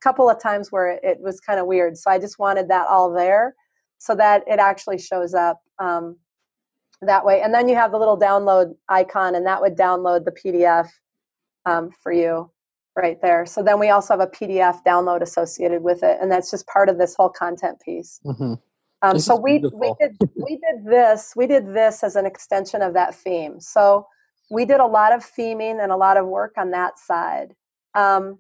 couple 0.03 0.29
of 0.29 0.43
times 0.43 0.71
where 0.71 1.01
it, 1.03 1.21
was 1.23 1.41
kind 1.41 1.59
of 1.59 1.65
weird. 1.65 1.97
So 1.97 2.11
I 2.11 2.19
just 2.19 2.39
wanted 2.39 2.69
that 2.69 2.87
all 2.87 3.11
there 3.11 3.55
so 3.97 4.15
that 4.17 4.43
it 4.47 4.59
actually 4.59 4.99
shows 4.99 5.33
up 5.33 5.63
um, 5.79 6.19
that 7.01 7.25
way. 7.25 7.41
And 7.41 7.55
then 7.55 7.67
you 7.67 7.77
have 7.77 7.93
the 7.93 7.99
little 7.99 8.21
download 8.21 8.75
icon, 8.91 9.35
and 9.35 9.47
that 9.47 9.63
would 9.63 9.75
download 9.75 10.27
the 10.27 10.33
PDF 10.33 10.91
um, 11.65 11.93
for 12.03 12.13
you 12.13 12.51
right 12.97 13.21
there. 13.23 13.47
So 13.47 13.63
then 13.63 13.79
we 13.79 13.91
also 13.91 14.15
have 14.15 14.21
a 14.21 14.27
PDF 14.27 14.83
download 14.87 15.23
associated 15.23 15.83
with 15.83 16.03
it, 16.03 16.19
and 16.21 16.31
that's 16.31 16.51
just 16.51 16.67
part 16.67 16.89
of 16.89 16.99
this 16.99 17.15
whole 17.15 17.29
content 17.29 17.81
piece. 17.81 18.21
Mm-hmm. 18.25 18.55
Um, 19.03 19.19
so 19.19 19.35
we 19.35 19.59
we 19.73 19.95
did 19.99 20.19
we 20.37 20.57
did 20.57 20.85
this 20.85 21.33
we 21.35 21.47
did 21.47 21.69
this 21.69 22.05
as 22.05 22.17
an 22.17 22.27
extension 22.27 22.83
of 22.83 22.93
that 22.95 23.15
theme. 23.15 23.61
So 23.61 24.07
we 24.51 24.65
did 24.65 24.81
a 24.81 24.87
lot 24.87 25.15
of 25.15 25.25
theming 25.25 25.83
and 25.83 25.91
a 25.93 25.97
lot 25.97 26.17
of 26.17 26.27
work 26.27 26.55
on 26.59 26.71
that 26.73 26.99
side, 26.99 27.55
um, 27.95 28.39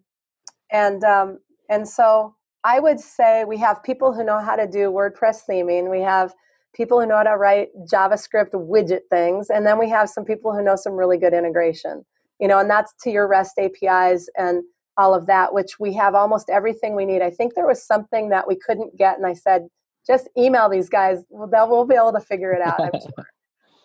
and 0.71 1.03
um, 1.05 1.39
and 1.71 1.89
so 1.89 2.35
I 2.63 2.79
would 2.81 3.01
say 3.01 3.45
we 3.45 3.57
have 3.59 3.83
people 3.83 4.13
who 4.13 4.23
know 4.23 4.41
how 4.41 4.57
to 4.57 4.67
do 4.67 4.91
WordPress 4.91 5.43
theming. 5.49 5.91
We 5.91 6.03
have 6.03 6.35
people 6.75 7.01
who 7.01 7.07
know 7.07 7.17
how 7.17 7.23
to 7.23 7.37
write 7.37 7.69
JavaScript 7.91 8.51
widget 8.51 9.03
things, 9.09 9.49
and 9.49 9.65
then 9.65 9.79
we 9.79 9.89
have 9.89 10.11
some 10.11 10.25
people 10.25 10.53
who 10.55 10.63
know 10.63 10.77
some 10.77 10.93
really 10.93 11.17
good 11.17 11.33
integration 11.33 12.05
you 12.41 12.49
know, 12.49 12.59
and 12.59 12.71
that's 12.71 12.95
to 13.03 13.11
your 13.11 13.29
REST 13.29 13.59
APIs 13.59 14.29
and 14.37 14.63
all 14.97 15.15
of 15.15 15.27
that, 15.27 15.55
which 15.55 15.79
we 15.79 15.93
have 15.95 16.15
almost 16.15 16.51
everything 16.51 16.97
we 16.97 17.07
need. 17.07 17.23
I 17.23 17.31
think 17.31 17.55
there 17.55 17.67
was 17.67 17.85
something 17.87 18.31
that 18.31 18.49
we 18.49 18.57
couldn't 18.57 18.97
get, 18.97 19.17
and 19.17 19.27
I 19.27 19.35
said, 19.35 19.69
just 20.07 20.29
email 20.37 20.69
these 20.69 20.89
guys. 20.89 21.25
Well, 21.29 21.49
they'll 21.49 21.69
we'll 21.69 21.85
be 21.85 21.95
able 21.95 22.13
to 22.13 22.21
figure 22.21 22.53
it 22.53 22.63
out. 22.63 22.81
I'm 22.81 23.01
sure. 23.01 23.27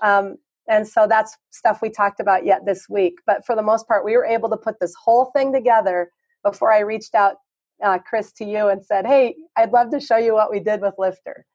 Um, 0.03 0.35
and 0.67 0.85
so 0.85 1.07
that's 1.07 1.38
stuff 1.51 1.79
we 1.81 1.89
talked 1.89 2.19
about 2.19 2.45
yet 2.45 2.65
this 2.65 2.88
week. 2.89 3.13
But 3.25 3.45
for 3.45 3.55
the 3.55 3.63
most 3.63 3.88
part, 3.88 4.03
we 4.03 4.17
were 4.17 4.25
able 4.25 4.50
to 4.50 4.57
put 4.57 4.75
this 4.81 4.93
whole 5.01 5.31
thing 5.33 5.53
together 5.53 6.12
before 6.43 6.71
I 6.71 6.79
reached 6.79 7.15
out, 7.15 7.38
uh, 7.81 8.00
Chris, 8.00 8.33
to 8.33 8.45
you 8.45 8.67
and 8.67 8.85
said, 8.85 9.07
"Hey, 9.07 9.35
I'd 9.55 9.71
love 9.71 9.89
to 9.91 10.01
show 10.01 10.17
you 10.17 10.33
what 10.33 10.51
we 10.51 10.59
did 10.59 10.81
with 10.81 10.93
Lifter." 10.97 11.45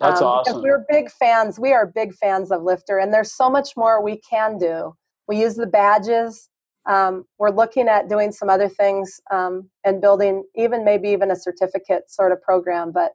That's 0.00 0.22
um, 0.22 0.28
awesome. 0.28 0.62
We're 0.62 0.86
big 0.88 1.10
fans. 1.10 1.60
We 1.60 1.74
are 1.74 1.86
big 1.86 2.14
fans 2.14 2.50
of 2.50 2.62
Lifter, 2.62 2.98
and 2.98 3.12
there's 3.12 3.34
so 3.34 3.50
much 3.50 3.76
more 3.76 4.02
we 4.02 4.18
can 4.18 4.56
do 4.56 4.94
we 5.28 5.40
use 5.40 5.54
the 5.54 5.66
badges. 5.66 6.48
Um, 6.86 7.24
we're 7.38 7.50
looking 7.50 7.88
at 7.88 8.08
doing 8.08 8.30
some 8.30 8.50
other 8.50 8.68
things 8.68 9.20
um, 9.30 9.70
and 9.84 10.00
building 10.00 10.44
even 10.54 10.84
maybe 10.84 11.08
even 11.08 11.30
a 11.30 11.36
certificate 11.36 12.10
sort 12.10 12.32
of 12.32 12.42
program, 12.42 12.92
but 12.92 13.12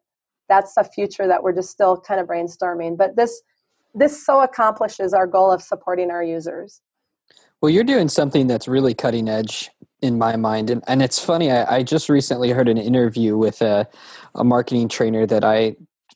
that's 0.48 0.76
a 0.78 0.84
future 0.84 1.28
that 1.28 1.44
we're 1.44 1.54
just 1.54 1.70
still 1.70 1.98
kind 2.00 2.20
of 2.20 2.28
brainstorming. 2.28 2.98
But 2.98 3.16
this 3.16 3.42
this 3.94 4.24
so 4.26 4.42
accomplishes 4.42 5.14
our 5.14 5.28
goal 5.28 5.52
of 5.52 5.62
supporting 5.62 6.12
our 6.12 6.24
users. 6.24 6.82
Well, 7.62 7.70
you're 7.70 7.84
doing 7.84 8.08
something 8.08 8.48
that's 8.48 8.68
really 8.68 8.94
cutting 8.94 9.28
edge 9.28 9.70
in 10.02 10.18
my 10.18 10.36
mind. 10.36 10.70
And, 10.70 10.84
and 10.88 11.02
it's 11.02 11.20
funny, 11.20 11.52
I, 11.52 11.78
I 11.78 11.84
just 11.84 12.08
recently 12.08 12.52
heard 12.52 12.70
an 12.70 12.78
interview 12.78 13.38
with 13.38 13.62
a, 13.62 13.88
a 14.36 14.44
marketing 14.44 14.88
trainer 14.88 15.26
that 15.26 15.44
I 15.44 15.76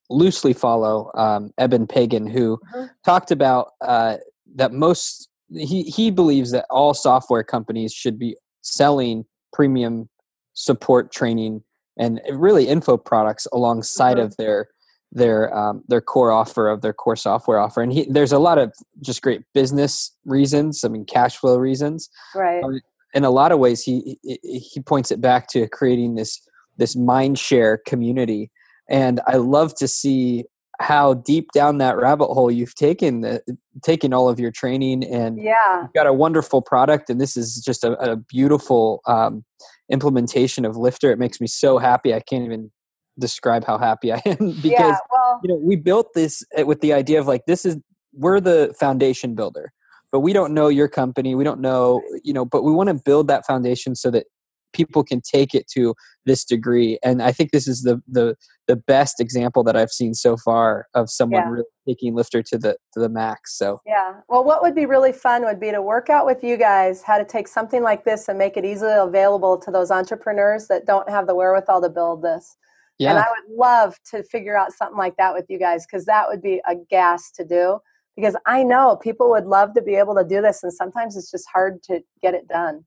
loosely 0.10 0.54
follow, 0.54 1.12
um, 1.16 1.52
Eben 1.58 1.88
Pagan, 1.88 2.28
who 2.28 2.60
mm-hmm. 2.74 2.86
talked 3.04 3.32
about 3.32 3.72
uh, 3.82 4.18
that 4.56 4.72
most 4.72 5.30
he 5.56 5.84
he 5.84 6.12
believes 6.12 6.52
that 6.52 6.66
all 6.70 6.94
software 6.94 7.44
companies 7.44 7.94
should 7.94 8.18
be 8.18 8.36
selling 8.62 9.26
premium 9.52 10.10
support 10.54 11.12
training 11.12 11.64
and 11.98 12.20
really 12.32 12.68
info 12.68 12.98
products 12.98 13.48
alongside 13.54 14.18
mm-hmm. 14.18 14.26
of 14.26 14.38
their 14.38 14.70
their 15.12 15.56
um, 15.56 15.84
their 15.88 16.02
core 16.02 16.32
offer 16.32 16.70
of 16.70 16.82
their 16.82 16.94
core 16.94 17.16
software 17.16 17.60
offer. 17.60 17.82
And 17.82 17.94
he, 17.94 18.08
there's 18.10 18.32
a 18.32 18.40
lot 18.40 18.58
of 18.58 18.74
just 19.02 19.22
great 19.22 19.42
business 19.54 20.16
reasons 20.26 20.84
i 20.84 20.88
mean 20.88 21.06
cash 21.06 21.38
flow 21.38 21.58
reasons 21.58 22.10
right. 22.34 22.64
um, 22.64 22.80
in 23.14 23.24
a 23.24 23.30
lot 23.30 23.52
of 23.52 23.60
ways 23.60 23.84
he 23.84 24.18
he 24.24 24.82
points 24.86 25.12
it 25.12 25.22
back 25.22 25.48
to 25.50 25.68
creating 25.68 26.16
this 26.16 26.42
this 26.78 26.96
mind 26.96 27.38
share 27.38 27.78
community. 27.78 28.52
And 28.90 29.22
i 29.28 29.38
love 29.38 29.76
to 29.76 29.88
see 29.88 30.46
how 30.84 31.14
deep 31.14 31.52
down 31.54 31.78
that 31.78 31.98
rabbit 31.98 32.28
hole 32.28 32.52
you've 32.52 32.76
taken 32.76 33.22
the, 33.22 33.42
taken 33.82 34.14
all 34.14 34.28
of 34.28 34.40
your 34.40 34.52
training 34.52 35.04
and 35.04 35.42
yeah. 35.42 35.82
you've 35.82 35.94
got 35.94 36.08
a 36.08 36.14
wonderful 36.14 36.62
product 36.62 37.10
and 37.10 37.20
this 37.20 37.38
is 37.38 37.62
just 37.66 37.84
a, 37.84 37.94
a 38.00 38.16
beautiful 38.16 39.02
um, 39.08 39.44
implementation 39.90 40.66
of 40.66 40.76
lifter. 40.76 41.12
It 41.12 41.20
makes 41.20 41.40
me 41.40 41.48
so 41.48 41.78
happy. 41.78 42.14
I 42.14 42.20
can't 42.20 42.44
even 42.44 42.72
describe 43.20 43.64
how 43.64 43.78
happy 43.78 44.12
i 44.12 44.20
am 44.26 44.36
because 44.64 44.64
yeah, 44.64 44.98
well, 45.12 45.40
you 45.44 45.48
know 45.48 45.60
we 45.62 45.76
built 45.76 46.16
this 46.16 46.44
eh, 46.56 46.64
with 46.64 46.82
the 46.82 46.92
idea 46.92 47.20
of 47.20 47.28
like 47.28 47.46
this 47.46 47.64
is 47.64 47.78
we're 48.12 48.40
the 48.40 48.74
foundation 48.80 49.36
builder 49.36 49.72
but 50.12 50.22
we 50.22 50.32
don't 50.32 50.54
know 50.54 50.68
your 50.68 50.88
company. 50.88 51.34
We 51.34 51.44
don't 51.44 51.60
know 51.60 52.02
you 52.24 52.34
know 52.34 52.44
but 52.44 52.64
we 52.64 52.72
want 52.72 52.90
to 52.90 52.96
build 52.96 53.28
that 53.28 53.46
foundation 53.46 53.96
so 53.96 54.10
that 54.12 54.26
people 54.74 55.04
can 55.04 55.22
take 55.22 55.54
it 55.54 55.68
to 55.68 55.96
this 56.26 56.44
degree 56.44 56.98
and 57.04 57.22
i 57.22 57.32
think 57.32 57.52
this 57.52 57.68
is 57.68 57.84
the 57.84 58.02
the 58.08 58.36
the 58.68 58.76
best 58.76 59.20
example 59.20 59.64
that 59.64 59.76
i've 59.76 59.92
seen 59.92 60.14
so 60.14 60.36
far 60.38 60.88
of 60.94 61.10
someone 61.10 61.42
yeah. 61.42 61.50
really 61.50 61.66
taking 61.88 62.16
lifter 62.16 62.42
to 62.42 62.58
the 62.58 62.76
to 62.94 63.00
the 63.00 63.10
max 63.10 63.58
so 63.58 63.80
yeah 63.86 64.16
well 64.28 64.44
what 64.44 64.62
would 64.62 64.76
be 64.76 64.86
really 64.86 65.12
fun 65.12 65.44
would 65.44 65.60
be 65.60 65.72
to 65.72 65.82
work 65.82 66.10
out 66.10 66.26
with 66.26 66.44
you 66.44 66.58
guys 66.58 67.02
how 67.04 67.18
to 67.18 67.26
take 67.26 67.48
something 67.48 67.84
like 67.84 68.04
this 68.04 68.28
and 68.28 68.38
make 68.38 68.58
it 68.58 68.66
easily 68.66 68.94
available 68.94 69.58
to 69.58 69.72
those 69.72 69.92
entrepreneurs 69.92 70.68
that 70.68 70.86
don't 70.86 71.10
have 71.10 71.28
the 71.28 71.36
wherewithal 71.36 71.82
to 71.82 71.90
build 71.90 72.22
this 72.22 72.58
yeah. 72.98 73.12
and 73.12 73.20
i 73.20 73.26
would 73.30 73.58
love 73.58 73.96
to 74.04 74.24
figure 74.24 74.58
out 74.58 74.72
something 74.72 74.98
like 74.98 75.16
that 75.18 75.34
with 75.34 75.46
you 75.50 75.60
guys 75.60 75.86
because 75.86 76.06
that 76.06 76.28
would 76.28 76.42
be 76.42 76.62
a 76.68 76.76
gas 76.90 77.32
to 77.32 77.46
do 77.46 77.80
because 78.16 78.36
I 78.46 78.64
know 78.64 78.96
people 79.02 79.30
would 79.32 79.46
love 79.46 79.74
to 79.74 79.82
be 79.82 79.96
able 79.96 80.16
to 80.16 80.24
do 80.24 80.42
this, 80.42 80.64
and 80.64 80.72
sometimes 80.72 81.18
it's 81.18 81.32
just 81.32 81.48
hard 81.52 81.82
to 81.84 82.02
get 82.22 82.34
it 82.34 82.48
done 82.48 82.86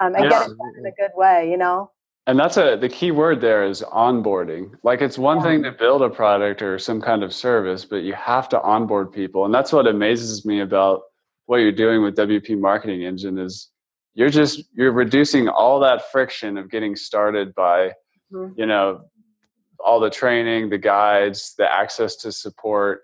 um, 0.00 0.14
and 0.14 0.24
yeah. 0.24 0.30
get 0.30 0.42
it 0.50 0.58
done 0.58 0.72
in 0.78 0.86
a 0.86 0.92
good 0.92 1.12
way, 1.14 1.50
you 1.50 1.56
know. 1.56 1.90
And 2.28 2.38
that's 2.38 2.56
a 2.56 2.76
the 2.76 2.88
key 2.88 3.12
word 3.12 3.40
there 3.40 3.64
is 3.64 3.82
onboarding. 3.82 4.72
Like 4.82 5.00
it's 5.00 5.16
one 5.16 5.38
yeah. 5.38 5.42
thing 5.44 5.62
to 5.62 5.72
build 5.72 6.02
a 6.02 6.10
product 6.10 6.60
or 6.60 6.78
some 6.78 7.00
kind 7.00 7.22
of 7.22 7.32
service, 7.32 7.84
but 7.84 8.02
you 8.02 8.14
have 8.14 8.48
to 8.50 8.60
onboard 8.62 9.12
people, 9.12 9.44
and 9.44 9.54
that's 9.54 9.72
what 9.72 9.86
amazes 9.86 10.44
me 10.44 10.60
about 10.60 11.02
what 11.46 11.58
you're 11.58 11.72
doing 11.72 12.02
with 12.02 12.16
WP 12.16 12.58
Marketing 12.58 13.02
Engine 13.02 13.38
is 13.38 13.70
you're 14.14 14.30
just 14.30 14.64
you're 14.74 14.92
reducing 14.92 15.48
all 15.48 15.78
that 15.80 16.10
friction 16.10 16.58
of 16.58 16.70
getting 16.70 16.96
started 16.96 17.54
by 17.54 17.92
mm-hmm. 18.32 18.52
you 18.58 18.66
know 18.66 19.02
all 19.78 20.00
the 20.00 20.10
training, 20.10 20.68
the 20.68 20.78
guides, 20.78 21.54
the 21.58 21.70
access 21.72 22.16
to 22.16 22.32
support 22.32 23.02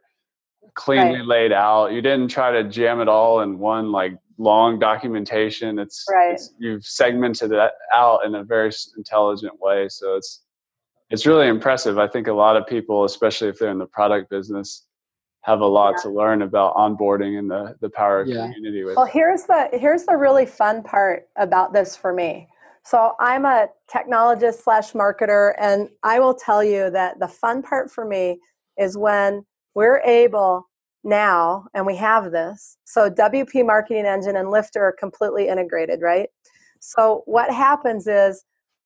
cleanly 0.75 1.19
right. 1.19 1.27
laid 1.27 1.53
out. 1.53 1.93
You 1.93 2.01
didn't 2.01 2.29
try 2.29 2.51
to 2.53 2.65
jam 2.65 3.01
it 3.01 3.09
all 3.09 3.41
in 3.41 3.59
one 3.59 3.93
like 3.93 4.17
long 4.39 4.79
documentation. 4.79 5.79
It's, 5.79 6.05
right. 6.11 6.35
it's 6.35 6.53
you've 6.59 6.85
segmented 6.85 7.51
that 7.51 7.73
out 7.95 8.25
in 8.25 8.35
a 8.35 8.45
very 8.45 8.71
intelligent 8.97 9.61
way. 9.61 9.89
So 9.89 10.17
it's 10.17 10.43
it's 11.11 11.27
really 11.27 11.47
impressive. 11.47 11.99
I 11.99 12.09
think 12.09 12.27
a 12.27 12.33
lot 12.33 12.57
of 12.57 12.67
people, 12.67 13.05
especially 13.05 13.49
if 13.49 13.59
they're 13.59 13.71
in 13.71 13.79
the 13.79 13.87
product 13.87 14.31
business, 14.31 14.87
have 15.43 15.61
a 15.61 15.67
lot 15.67 15.95
yeah. 15.97 16.03
to 16.05 16.09
learn 16.09 16.43
about 16.43 16.75
onboarding 16.75 17.39
and 17.39 17.51
the 17.51 17.77
the 17.81 17.91
power 17.91 18.21
of 18.21 18.29
yeah. 18.29 18.47
community. 18.47 18.83
With 18.83 18.97
well, 18.97 19.05
here's 19.05 19.45
the 19.45 19.69
here's 19.73 20.05
the 20.05 20.17
really 20.17 20.47
fun 20.47 20.83
part 20.83 21.29
about 21.37 21.73
this 21.73 21.97
for 21.97 22.13
me. 22.13 22.49
So 22.85 23.13
I'm 23.21 23.45
a 23.45 23.69
technologist 23.93 24.63
slash 24.63 24.93
marketer, 24.93 25.55
and 25.61 25.89
I 26.03 26.19
will 26.19 26.35
tell 26.35 26.65
you 26.65 26.91
that 26.91 27.21
the 27.21 27.29
fun 27.29 27.63
part 27.63 27.91
for 27.91 28.05
me 28.05 28.41
is 28.79 28.97
when 28.97 29.45
we're 29.75 30.01
able 30.01 30.69
now, 31.05 31.67
and 31.75 31.87
we 31.87 31.97
have 31.97 32.31
this. 32.31 32.77
So 32.85 33.11
WP 33.11 33.67
Marketing 33.67 34.07
Engine 34.07 34.37
and 34.37 34.51
Lifter 34.51 34.83
are 34.83 34.93
completely 34.93 35.49
integrated, 35.49 36.01
right? 36.01 36.29
So 36.81 37.23
what 37.27 37.53
happens 37.53 38.07
is 38.07 38.45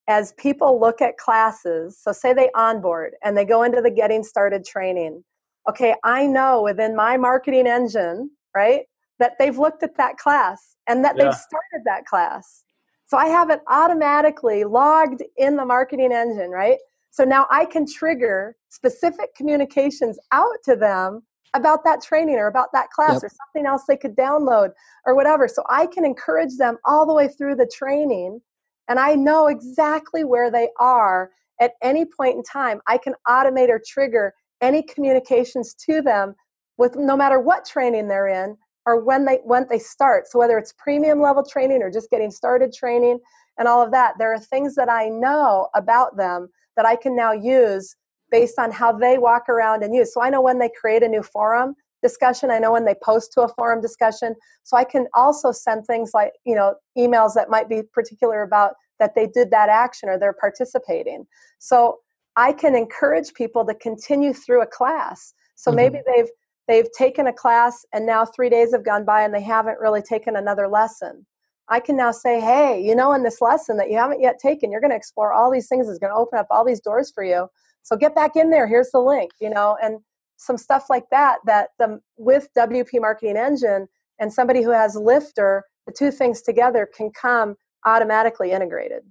as 0.08 0.32
people 0.38 0.80
look 0.80 1.02
at 1.02 1.18
classes, 1.18 1.98
so 2.00 2.12
say 2.12 2.32
they 2.32 2.50
onboard 2.54 3.14
and 3.24 3.36
they 3.36 3.44
go 3.44 3.62
into 3.62 3.80
the 3.80 3.90
getting 3.90 4.22
started 4.22 4.64
training. 4.64 5.24
Okay, 5.68 5.94
I 6.04 6.26
know 6.26 6.62
within 6.62 6.94
my 6.94 7.16
marketing 7.16 7.66
engine, 7.66 8.30
right, 8.54 8.82
that 9.18 9.32
they've 9.38 9.58
looked 9.58 9.82
at 9.82 9.96
that 9.96 10.16
class 10.16 10.76
and 10.86 11.04
that 11.04 11.16
yeah. 11.16 11.24
they've 11.24 11.34
started 11.34 11.82
that 11.84 12.04
class. 12.04 12.64
So 13.06 13.16
I 13.16 13.26
have 13.26 13.50
it 13.50 13.60
automatically 13.68 14.64
logged 14.64 15.22
in 15.36 15.56
the 15.56 15.64
marketing 15.64 16.12
engine, 16.12 16.50
right? 16.50 16.78
So 17.16 17.24
now 17.24 17.46
I 17.50 17.64
can 17.64 17.86
trigger 17.90 18.56
specific 18.68 19.34
communications 19.34 20.18
out 20.32 20.52
to 20.66 20.76
them 20.76 21.22
about 21.54 21.82
that 21.84 22.02
training 22.02 22.34
or 22.34 22.46
about 22.46 22.68
that 22.74 22.90
class 22.90 23.14
yep. 23.14 23.22
or 23.22 23.30
something 23.30 23.66
else 23.66 23.84
they 23.88 23.96
could 23.96 24.14
download 24.14 24.72
or 25.06 25.14
whatever. 25.14 25.48
So 25.48 25.64
I 25.70 25.86
can 25.86 26.04
encourage 26.04 26.58
them 26.58 26.76
all 26.84 27.06
the 27.06 27.14
way 27.14 27.28
through 27.28 27.56
the 27.56 27.70
training 27.74 28.42
and 28.88 29.00
I 29.00 29.14
know 29.14 29.46
exactly 29.46 30.24
where 30.24 30.50
they 30.50 30.68
are 30.78 31.30
at 31.58 31.72
any 31.82 32.04
point 32.04 32.36
in 32.36 32.42
time. 32.42 32.82
I 32.86 32.98
can 32.98 33.14
automate 33.26 33.70
or 33.70 33.80
trigger 33.84 34.34
any 34.60 34.82
communications 34.82 35.72
to 35.86 36.02
them 36.02 36.34
with 36.76 36.96
no 36.96 37.16
matter 37.16 37.40
what 37.40 37.64
training 37.64 38.08
they're 38.08 38.28
in 38.28 38.58
or 38.84 39.02
when 39.02 39.24
they 39.24 39.38
when 39.42 39.64
they 39.70 39.78
start. 39.78 40.28
So 40.28 40.38
whether 40.38 40.58
it's 40.58 40.74
premium 40.76 41.22
level 41.22 41.42
training 41.42 41.82
or 41.82 41.90
just 41.90 42.10
getting 42.10 42.30
started 42.30 42.74
training 42.74 43.20
and 43.58 43.66
all 43.66 43.82
of 43.82 43.90
that, 43.92 44.16
there 44.18 44.34
are 44.34 44.38
things 44.38 44.74
that 44.74 44.90
I 44.90 45.08
know 45.08 45.70
about 45.74 46.18
them 46.18 46.50
that 46.76 46.86
I 46.86 46.96
can 46.96 47.16
now 47.16 47.32
use 47.32 47.96
based 48.30 48.58
on 48.58 48.70
how 48.70 48.92
they 48.92 49.18
walk 49.18 49.48
around 49.48 49.82
and 49.82 49.94
use. 49.94 50.12
So 50.12 50.22
I 50.22 50.30
know 50.30 50.40
when 50.40 50.58
they 50.58 50.70
create 50.80 51.02
a 51.02 51.08
new 51.08 51.22
forum 51.22 51.74
discussion, 52.02 52.50
I 52.50 52.58
know 52.58 52.72
when 52.72 52.84
they 52.84 52.94
post 53.02 53.32
to 53.32 53.42
a 53.42 53.48
forum 53.48 53.80
discussion. 53.80 54.34
So 54.64 54.76
I 54.76 54.84
can 54.84 55.06
also 55.14 55.52
send 55.52 55.86
things 55.86 56.10
like, 56.12 56.32
you 56.44 56.54
know, 56.54 56.74
emails 56.96 57.34
that 57.34 57.50
might 57.50 57.68
be 57.68 57.82
particular 57.92 58.42
about 58.42 58.74
that 58.98 59.14
they 59.14 59.26
did 59.26 59.50
that 59.50 59.68
action 59.68 60.08
or 60.08 60.18
they're 60.18 60.36
participating. 60.38 61.26
So 61.58 61.98
I 62.36 62.52
can 62.52 62.74
encourage 62.74 63.32
people 63.34 63.64
to 63.66 63.74
continue 63.74 64.32
through 64.32 64.62
a 64.62 64.66
class. 64.66 65.32
So 65.54 65.70
mm-hmm. 65.70 65.76
maybe 65.76 65.98
they've 66.06 66.28
they've 66.68 66.92
taken 66.98 67.28
a 67.28 67.32
class 67.32 67.86
and 67.92 68.04
now 68.06 68.24
3 68.24 68.50
days 68.50 68.72
have 68.72 68.84
gone 68.84 69.04
by 69.04 69.22
and 69.22 69.32
they 69.32 69.42
haven't 69.42 69.78
really 69.78 70.02
taken 70.02 70.36
another 70.36 70.66
lesson. 70.66 71.24
I 71.68 71.80
can 71.80 71.96
now 71.96 72.12
say, 72.12 72.40
hey, 72.40 72.80
you 72.80 72.94
know, 72.94 73.12
in 73.12 73.22
this 73.22 73.40
lesson 73.40 73.76
that 73.78 73.90
you 73.90 73.98
haven't 73.98 74.20
yet 74.20 74.38
taken, 74.38 74.70
you're 74.70 74.80
going 74.80 74.92
to 74.92 74.96
explore 74.96 75.32
all 75.32 75.50
these 75.50 75.68
things. 75.68 75.88
It's 75.88 75.98
going 75.98 76.12
to 76.12 76.18
open 76.18 76.38
up 76.38 76.46
all 76.50 76.64
these 76.64 76.80
doors 76.80 77.10
for 77.12 77.24
you. 77.24 77.48
So 77.82 77.96
get 77.96 78.14
back 78.14 78.36
in 78.36 78.50
there. 78.50 78.66
Here's 78.66 78.90
the 78.90 79.00
link, 79.00 79.32
you 79.40 79.50
know, 79.50 79.76
and 79.82 80.00
some 80.36 80.56
stuff 80.56 80.86
like 80.90 81.10
that. 81.10 81.38
That 81.46 81.70
the 81.78 82.00
with 82.16 82.48
WP 82.56 83.00
Marketing 83.00 83.36
Engine 83.36 83.88
and 84.18 84.32
somebody 84.32 84.62
who 84.62 84.70
has 84.70 84.96
Lifter, 84.96 85.64
the 85.86 85.92
two 85.92 86.10
things 86.10 86.42
together 86.42 86.88
can 86.96 87.10
come 87.10 87.56
automatically 87.84 88.52
integrated. 88.52 89.02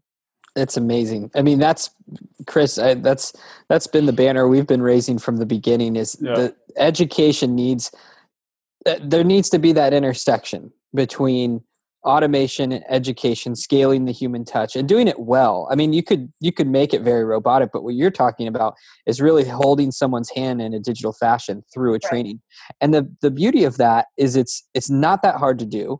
It's 0.56 0.78
amazing. 0.78 1.32
I 1.36 1.42
mean, 1.42 1.60
that's 1.60 1.90
Chris. 2.48 2.78
I, 2.78 2.94
that's 2.94 3.34
that's 3.68 3.88
been 3.88 4.06
the 4.06 4.14
banner 4.14 4.48
we've 4.48 4.68
been 4.68 4.82
raising 4.82 5.20
from 5.20 5.38
the 5.38 5.46
beginning. 5.46 5.98
Is 5.98 6.18
yeah. 6.22 6.36
the 6.36 6.56
education 6.78 7.56
needs 7.56 7.92
uh, 8.86 8.96
there 9.02 9.24
needs 9.24 9.50
to 9.50 9.60
be 9.60 9.72
that 9.74 9.94
intersection 9.94 10.72
between 10.94 11.64
automation 12.06 12.72
and 12.72 12.84
education 12.90 13.56
scaling 13.56 14.06
the 14.06 14.12
human 14.12 14.46
touch 14.46 14.76
and 14.76 14.88
doing 14.88 15.08
it 15.08 15.20
well. 15.20 15.68
I 15.72 15.76
mean 15.76 15.92
you 15.92 16.04
could 16.04 16.32
you 16.40 16.52
could 16.52 16.68
make 16.68 16.94
it 16.94 17.02
very 17.02 17.24
robotic 17.24 17.72
but 17.74 17.84
what 17.84 17.96
you're 17.96 18.12
talking 18.12 18.48
about 18.48 18.76
is 19.06 19.22
really 19.22 19.44
holding 19.44 19.92
someone's 19.92 20.30
hand 20.30 20.62
in 20.62 20.74
a 20.74 20.80
digital 20.80 21.14
fashion 21.14 21.64
through 21.74 21.92
a 21.92 21.94
right. 21.94 22.02
training. 22.04 22.42
And 22.80 22.94
the 22.94 23.12
the 23.22 23.32
beauty 23.32 23.64
of 23.64 23.78
that 23.78 24.08
is 24.18 24.36
it's 24.36 24.68
it's 24.74 24.90
not 24.90 25.22
that 25.24 25.36
hard 25.36 25.60
to 25.60 25.66
do. 25.66 26.00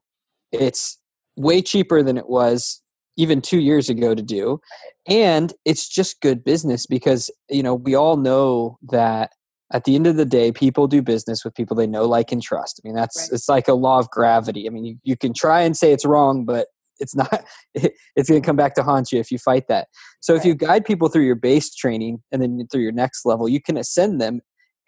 It's 0.52 1.00
way 1.36 1.62
cheaper 1.62 2.02
than 2.04 2.18
it 2.18 2.30
was 2.30 2.82
even 3.18 3.42
2 3.42 3.60
years 3.60 3.90
ago 3.90 4.14
to 4.14 4.22
do. 4.22 4.60
And 5.08 5.54
it's 5.66 5.88
just 5.88 6.22
good 6.22 6.44
business 6.44 6.86
because 6.86 7.30
you 7.50 7.64
know 7.64 7.76
we 7.76 7.96
all 7.96 8.18
know 8.18 8.78
that 8.90 9.32
at 9.74 9.86
the 9.86 9.96
end 9.96 10.06
of 10.06 10.16
the 10.16 10.26
day, 10.26 10.52
people 10.52 10.88
do 10.88 11.02
business 11.02 11.44
with 11.44 11.56
people 11.56 11.76
they 11.76 11.88
know, 11.88 12.06
like, 12.06 12.32
and 12.32 12.42
trust. 12.42 12.80
I 12.84 12.88
mean, 12.88 12.96
that's 12.96 13.18
right. 13.20 13.36
it's 13.36 13.50
like 13.50 13.68
a 13.68 13.74
law 13.74 13.98
of 13.98 14.10
gravity. 14.10 14.68
I 14.68 14.70
mean, 14.70 14.86
you, 14.86 14.98
you 15.04 15.18
can 15.18 15.34
try 15.34 15.62
and 15.62 15.76
say 15.76 15.92
it's 15.92 16.06
wrong, 16.06 16.46
but 16.46 16.68
it's 17.00 17.16
not. 17.16 17.44
It, 17.74 17.94
it's 18.16 18.30
going 18.30 18.42
to 18.42 18.46
come 18.46 18.56
back 18.56 18.74
to 18.76 18.84
haunt 18.84 19.12
you 19.12 19.20
if 19.20 19.32
you 19.32 19.38
fight 19.38 19.68
that. 19.68 19.90
So, 20.22 20.34
right. 20.34 20.40
if 20.40 20.46
you 20.46 20.56
guide 20.56 20.86
people 20.86 21.10
through 21.10 21.26
your 21.26 21.36
base 21.36 21.76
training 21.76 22.24
and 22.32 22.42
then 22.42 22.66
through 22.72 22.84
your 22.84 22.94
next 22.94 23.26
level, 23.26 23.50
you 23.50 23.62
can 23.62 23.76
ascend 23.76 24.22
them. 24.22 24.40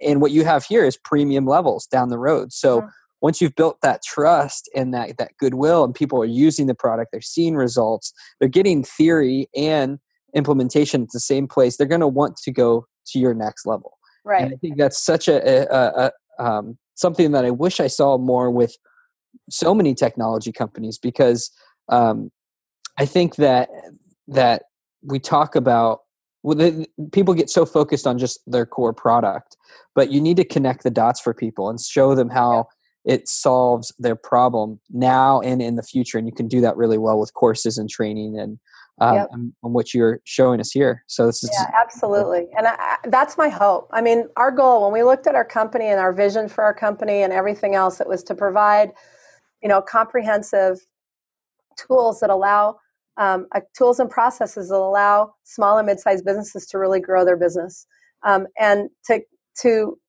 And 0.02 0.22
what 0.22 0.32
you 0.32 0.46
have 0.46 0.64
here 0.64 0.86
is 0.86 0.98
premium 1.04 1.46
levels 1.46 1.88
down 1.88 2.10
the 2.10 2.20
road. 2.20 2.54
So. 2.54 2.82
Mm-hmm. 2.82 2.90
Once 3.20 3.42
you've 3.42 3.56
built 3.56 3.80
that 3.82 4.04
trust 4.04 4.70
and 4.76 4.94
that, 4.94 5.18
that 5.18 5.32
goodwill, 5.40 5.84
and 5.84 5.96
people 5.96 6.22
are 6.22 6.26
using 6.26 6.68
the 6.68 6.76
product, 6.76 7.12
they're 7.12 7.20
seeing 7.20 7.56
results, 7.56 8.14
they're 8.40 8.48
getting 8.48 8.84
theory 8.84 9.50
and 9.56 9.98
implementation 10.36 11.02
at 11.02 11.10
the 11.12 11.20
same 11.20 11.48
place, 11.48 11.78
they're 11.78 11.88
going 11.88 12.00
to 12.00 12.08
want 12.08 12.38
to 12.38 12.52
go 12.52 12.86
to 13.08 13.18
your 13.18 13.34
next 13.34 13.66
level. 13.66 13.97
Right. 14.28 14.44
And 14.44 14.54
I 14.54 14.58
think 14.58 14.78
that's 14.78 15.00
such 15.00 15.30
a, 15.30 15.74
a, 15.74 16.12
a 16.40 16.44
um, 16.44 16.78
something 16.96 17.32
that 17.32 17.46
I 17.46 17.52
wish 17.52 17.80
I 17.80 17.88
saw 17.88 18.18
more 18.18 18.52
with 18.52 18.78
so 19.50 19.74
many 19.74 19.96
technology 19.96 20.52
companies 20.52 20.98
because 20.98 21.50
um, 21.90 22.32
I 23.00 23.06
think 23.06 23.38
that 23.38 23.70
that 24.28 24.64
we 25.02 25.20
talk 25.20 25.56
about 25.56 26.00
well, 26.44 26.56
the, 26.56 26.88
people 27.12 27.34
get 27.34 27.50
so 27.50 27.66
focused 27.66 28.06
on 28.06 28.18
just 28.18 28.40
their 28.46 28.66
core 28.66 28.94
product, 28.94 29.58
but 29.96 30.12
you 30.12 30.22
need 30.22 30.38
to 30.38 30.46
connect 30.46 30.84
the 30.84 30.92
dots 30.92 31.20
for 31.20 31.34
people 31.34 31.70
and 31.70 31.80
show 31.80 32.14
them 32.14 32.30
how 32.30 32.68
it 33.06 33.28
solves 33.28 33.94
their 33.98 34.16
problem 34.16 34.80
now 34.90 35.40
and 35.42 35.62
in 35.62 35.76
the 35.76 35.84
future. 35.84 36.18
And 36.18 36.28
you 36.28 36.34
can 36.34 36.48
do 36.48 36.62
that 36.62 36.78
really 36.78 36.98
well 36.98 37.20
with 37.20 37.34
courses 37.34 37.78
and 37.78 37.90
training 37.90 38.38
and 38.38 38.60
um, 39.00 39.16
yep. 39.16 39.30
on, 39.32 39.54
on, 39.64 39.74
what 39.74 39.94
you're 39.94 40.20
showing 40.24 40.60
us 40.60 40.72
here. 40.72 41.04
So 41.08 41.26
this 41.28 41.44
is 41.44 41.50
yeah, 41.54 41.72
absolutely, 41.80 42.48
and 42.58 42.68
I, 42.68 42.98
that's 43.06 43.38
my 43.38 43.50
hope. 43.50 43.90
I 43.92 44.02
mean, 44.02 44.28
our 44.38 44.52
goal 44.52 44.84
when 44.84 44.94
we 44.94 45.04
looked 45.04 45.28
at 45.28 45.36
our 45.36 45.46
company 45.46 45.86
and 45.88 46.00
our 46.00 46.14
vision 46.14 46.50
for 46.50 46.64
our 46.64 46.74
company 46.74 47.22
and 47.22 47.32
everything 47.32 47.76
else, 47.76 48.02
it 48.02 48.08
was 48.08 48.24
to 48.24 48.36
provide, 48.36 48.92
you 49.62 49.70
know, 49.70 49.82
comprehensive 49.82 50.80
tools 51.78 52.20
that 52.22 52.30
allow 52.30 52.78
um, 53.18 53.48
uh, 53.56 53.62
tools 53.76 54.00
and 54.00 54.10
processes 54.10 54.70
that 54.70 54.76
allow 54.76 55.34
small 55.44 55.78
and 55.78 55.88
mid-sized 55.88 56.26
businesses 56.26 56.66
to 56.68 56.78
really 56.78 57.00
grow 57.00 57.26
their 57.26 57.38
business, 57.38 57.86
um, 58.24 58.48
and 58.60 58.90
to 59.06 59.22
to 59.62 60.00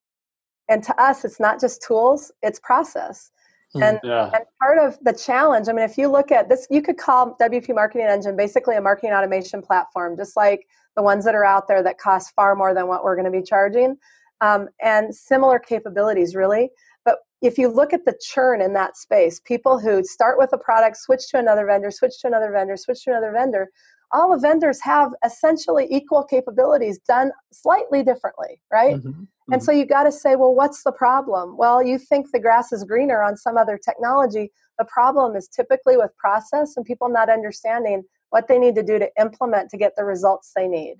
and 0.68 0.82
to 0.84 1.02
us, 1.02 1.24
it's 1.24 1.40
not 1.40 1.60
just 1.60 1.82
tools; 1.86 2.32
it's 2.42 2.60
process. 2.60 3.30
Hmm. 3.74 3.82
And, 3.82 4.00
yeah. 4.02 4.30
and 4.34 4.44
part 4.60 4.78
of 4.78 4.98
the 5.02 5.12
challenge, 5.12 5.68
I 5.68 5.72
mean, 5.72 5.84
if 5.84 5.98
you 5.98 6.08
look 6.08 6.32
at 6.32 6.48
this, 6.48 6.66
you 6.70 6.80
could 6.80 6.96
call 6.96 7.36
WP 7.40 7.74
Marketing 7.74 8.06
Engine 8.06 8.36
basically 8.36 8.76
a 8.76 8.80
marketing 8.80 9.12
automation 9.12 9.60
platform, 9.60 10.16
just 10.16 10.36
like 10.36 10.66
the 10.96 11.02
ones 11.02 11.24
that 11.24 11.34
are 11.34 11.44
out 11.44 11.68
there 11.68 11.82
that 11.82 11.98
cost 11.98 12.32
far 12.34 12.54
more 12.54 12.74
than 12.74 12.88
what 12.88 13.04
we're 13.04 13.14
going 13.14 13.30
to 13.30 13.38
be 13.38 13.42
charging, 13.42 13.96
um, 14.40 14.68
and 14.82 15.14
similar 15.14 15.58
capabilities, 15.58 16.34
really. 16.34 16.70
But 17.04 17.18
if 17.42 17.58
you 17.58 17.68
look 17.68 17.92
at 17.92 18.04
the 18.04 18.18
churn 18.20 18.62
in 18.62 18.72
that 18.72 18.96
space, 18.96 19.38
people 19.40 19.78
who 19.78 20.02
start 20.02 20.38
with 20.38 20.52
a 20.52 20.58
product, 20.58 20.96
switch 20.96 21.28
to 21.30 21.38
another 21.38 21.66
vendor, 21.66 21.90
switch 21.90 22.20
to 22.22 22.26
another 22.26 22.50
vendor, 22.50 22.76
switch 22.76 23.04
to 23.04 23.10
another 23.10 23.32
vendor, 23.32 23.70
all 24.12 24.30
the 24.32 24.40
vendors 24.40 24.80
have 24.80 25.12
essentially 25.24 25.86
equal 25.90 26.24
capabilities 26.24 26.98
done 27.06 27.30
slightly 27.52 28.02
differently, 28.02 28.60
right? 28.72 28.96
Mm-hmm. 28.96 29.24
And 29.50 29.60
mm-hmm. 29.60 29.64
so 29.64 29.72
you 29.72 29.86
got 29.86 30.04
to 30.04 30.12
say, 30.12 30.36
well, 30.36 30.54
what's 30.54 30.82
the 30.82 30.92
problem? 30.92 31.56
Well, 31.56 31.82
you 31.82 31.98
think 31.98 32.30
the 32.32 32.40
grass 32.40 32.72
is 32.72 32.84
greener 32.84 33.22
on 33.22 33.36
some 33.36 33.56
other 33.56 33.78
technology. 33.78 34.52
The 34.78 34.84
problem 34.84 35.36
is 35.36 35.48
typically 35.48 35.96
with 35.96 36.16
process 36.16 36.76
and 36.76 36.84
people 36.84 37.08
not 37.08 37.30
understanding 37.30 38.04
what 38.30 38.46
they 38.48 38.58
need 38.58 38.74
to 38.74 38.82
do 38.82 38.98
to 38.98 39.10
implement 39.18 39.70
to 39.70 39.78
get 39.78 39.94
the 39.96 40.04
results 40.04 40.52
they 40.54 40.68
need. 40.68 40.96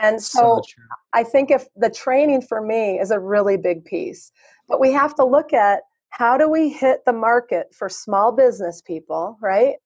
And 0.00 0.22
so, 0.22 0.62
so 0.64 0.72
I 1.12 1.24
think 1.24 1.50
if 1.50 1.66
the 1.76 1.90
training 1.90 2.42
for 2.42 2.60
me 2.60 2.98
is 3.00 3.10
a 3.10 3.18
really 3.18 3.56
big 3.56 3.84
piece, 3.84 4.30
but 4.68 4.80
we 4.80 4.92
have 4.92 5.14
to 5.16 5.24
look 5.24 5.52
at 5.52 5.82
how 6.10 6.36
do 6.36 6.48
we 6.48 6.68
hit 6.68 7.00
the 7.06 7.12
market 7.12 7.74
for 7.74 7.88
small 7.88 8.32
business 8.32 8.80
people, 8.80 9.36
right? 9.40 9.76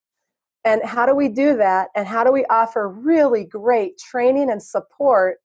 And 0.65 0.83
how 0.85 1.07
do 1.07 1.15
we 1.15 1.29
do 1.29 1.57
that? 1.57 1.89
And 1.95 2.07
how 2.07 2.25
do 2.25 2.33
we 2.33 2.45
offer 2.47 2.89
really 2.89 3.45
great 3.45 3.99
training 3.99 4.51
and 4.51 4.63
support 4.63 5.39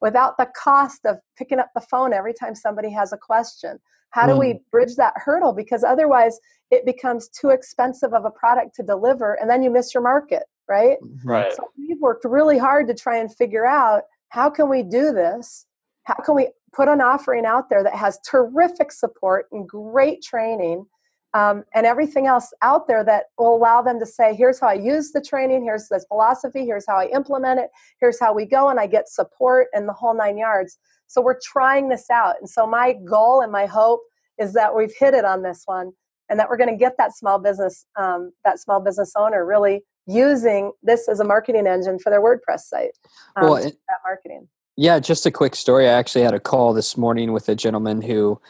without 0.00 0.36
the 0.38 0.48
cost 0.56 1.04
of 1.04 1.18
picking 1.36 1.58
up 1.58 1.70
the 1.74 1.80
phone 1.80 2.12
every 2.12 2.34
time 2.34 2.54
somebody 2.54 2.90
has 2.90 3.12
a 3.12 3.16
question? 3.16 3.78
How 4.10 4.26
do 4.26 4.32
mm. 4.32 4.38
we 4.38 4.60
bridge 4.70 4.96
that 4.96 5.14
hurdle? 5.16 5.52
Because 5.52 5.84
otherwise, 5.84 6.38
it 6.70 6.84
becomes 6.84 7.28
too 7.28 7.50
expensive 7.50 8.14
of 8.14 8.24
a 8.24 8.30
product 8.30 8.74
to 8.76 8.82
deliver, 8.82 9.34
and 9.34 9.50
then 9.50 9.62
you 9.62 9.70
miss 9.70 9.92
your 9.92 10.02
market, 10.02 10.44
right? 10.68 10.96
Right. 11.24 11.52
So 11.52 11.70
we've 11.76 12.00
worked 12.00 12.24
really 12.24 12.58
hard 12.58 12.88
to 12.88 12.94
try 12.94 13.18
and 13.18 13.34
figure 13.34 13.66
out 13.66 14.04
how 14.30 14.50
can 14.50 14.68
we 14.68 14.82
do 14.82 15.12
this? 15.12 15.66
How 16.04 16.14
can 16.14 16.34
we 16.34 16.48
put 16.72 16.88
an 16.88 17.00
offering 17.00 17.44
out 17.44 17.68
there 17.70 17.82
that 17.82 17.94
has 17.94 18.18
terrific 18.28 18.92
support 18.92 19.46
and 19.52 19.68
great 19.68 20.22
training 20.22 20.86
um, 21.34 21.64
and 21.74 21.86
everything 21.86 22.26
else 22.26 22.52
out 22.62 22.88
there 22.88 23.04
that 23.04 23.26
will 23.38 23.54
allow 23.54 23.82
them 23.82 23.98
to 24.00 24.06
say, 24.06 24.34
here's 24.34 24.58
how 24.60 24.68
I 24.68 24.74
use 24.74 25.12
the 25.12 25.20
training, 25.20 25.62
here's 25.62 25.88
the 25.88 26.02
philosophy, 26.08 26.64
here's 26.64 26.86
how 26.86 26.96
I 26.96 27.06
implement 27.06 27.60
it, 27.60 27.70
here's 28.00 28.18
how 28.18 28.32
we 28.32 28.46
go, 28.46 28.68
and 28.68 28.80
I 28.80 28.86
get 28.86 29.08
support 29.08 29.68
and 29.72 29.88
the 29.88 29.92
whole 29.92 30.16
nine 30.16 30.38
yards. 30.38 30.78
So 31.06 31.20
we're 31.20 31.38
trying 31.42 31.88
this 31.88 32.10
out. 32.10 32.36
And 32.40 32.48
so 32.48 32.66
my 32.66 32.94
goal 33.04 33.40
and 33.42 33.52
my 33.52 33.66
hope 33.66 34.00
is 34.38 34.52
that 34.54 34.74
we've 34.74 34.92
hit 34.98 35.14
it 35.14 35.24
on 35.24 35.42
this 35.42 35.62
one 35.66 35.92
and 36.28 36.38
that 36.38 36.48
we're 36.48 36.56
going 36.56 36.70
to 36.70 36.76
get 36.76 36.96
that 36.98 37.16
small 37.16 37.38
business 37.38 37.86
um, 37.96 38.32
that 38.44 38.60
small 38.60 38.80
business 38.80 39.12
owner 39.16 39.44
really 39.44 39.82
using 40.06 40.72
this 40.82 41.08
as 41.08 41.20
a 41.20 41.24
marketing 41.24 41.66
engine 41.66 41.98
for 41.98 42.10
their 42.10 42.22
WordPress 42.22 42.60
site. 42.60 42.92
Um, 43.36 43.44
well, 43.44 43.56
it, 43.56 43.76
that 43.88 43.98
marketing. 44.04 44.48
Yeah, 44.76 45.00
just 45.00 45.26
a 45.26 45.30
quick 45.30 45.54
story. 45.54 45.88
I 45.88 45.92
actually 45.92 46.22
had 46.22 46.34
a 46.34 46.40
call 46.40 46.72
this 46.72 46.96
morning 46.96 47.32
with 47.32 47.48
a 47.48 47.54
gentleman 47.54 48.00
who 48.00 48.40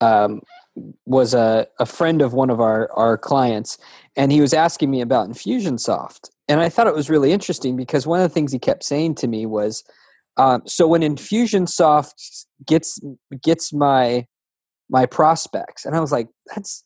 um, 0.00 0.42
was 1.04 1.34
a, 1.34 1.66
a 1.78 1.86
friend 1.86 2.22
of 2.22 2.32
one 2.32 2.50
of 2.50 2.60
our, 2.60 2.90
our 2.92 3.16
clients, 3.16 3.78
and 4.16 4.30
he 4.30 4.40
was 4.40 4.54
asking 4.54 4.90
me 4.90 5.00
about 5.00 5.28
Infusionsoft. 5.28 6.30
And 6.48 6.60
I 6.60 6.68
thought 6.68 6.86
it 6.86 6.94
was 6.94 7.10
really 7.10 7.32
interesting 7.32 7.76
because 7.76 8.06
one 8.06 8.20
of 8.20 8.28
the 8.28 8.34
things 8.34 8.52
he 8.52 8.58
kept 8.58 8.84
saying 8.84 9.16
to 9.16 9.26
me 9.26 9.46
was, 9.46 9.82
um, 10.36 10.62
"So 10.66 10.86
when 10.86 11.02
Infusionsoft 11.02 12.46
gets 12.66 13.00
gets 13.42 13.72
my 13.72 14.26
my 14.88 15.06
prospects," 15.06 15.84
and 15.84 15.96
I 15.96 16.00
was 16.00 16.12
like, 16.12 16.28
"That's 16.54 16.84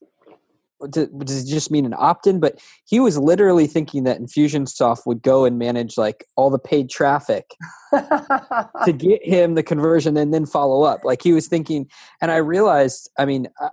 does 0.88 1.44
it 1.44 1.50
just 1.50 1.70
mean 1.70 1.84
an 1.84 1.94
opt-in 1.96 2.40
but 2.40 2.58
he 2.86 3.00
was 3.00 3.18
literally 3.18 3.66
thinking 3.66 4.04
that 4.04 4.18
infusionsoft 4.18 5.06
would 5.06 5.22
go 5.22 5.44
and 5.44 5.58
manage 5.58 5.98
like 5.98 6.24
all 6.36 6.50
the 6.50 6.58
paid 6.58 6.88
traffic 6.88 7.54
to 7.92 8.92
get 8.96 9.24
him 9.24 9.54
the 9.54 9.62
conversion 9.62 10.16
and 10.16 10.32
then 10.32 10.46
follow 10.46 10.82
up 10.82 11.04
like 11.04 11.22
he 11.22 11.32
was 11.32 11.48
thinking 11.48 11.86
and 12.22 12.30
i 12.30 12.36
realized 12.36 13.10
i 13.18 13.24
mean 13.24 13.46
uh, 13.60 13.68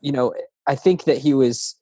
you 0.00 0.12
know 0.12 0.32
i 0.66 0.74
think 0.74 1.04
that 1.04 1.18
he 1.18 1.34
was 1.34 1.76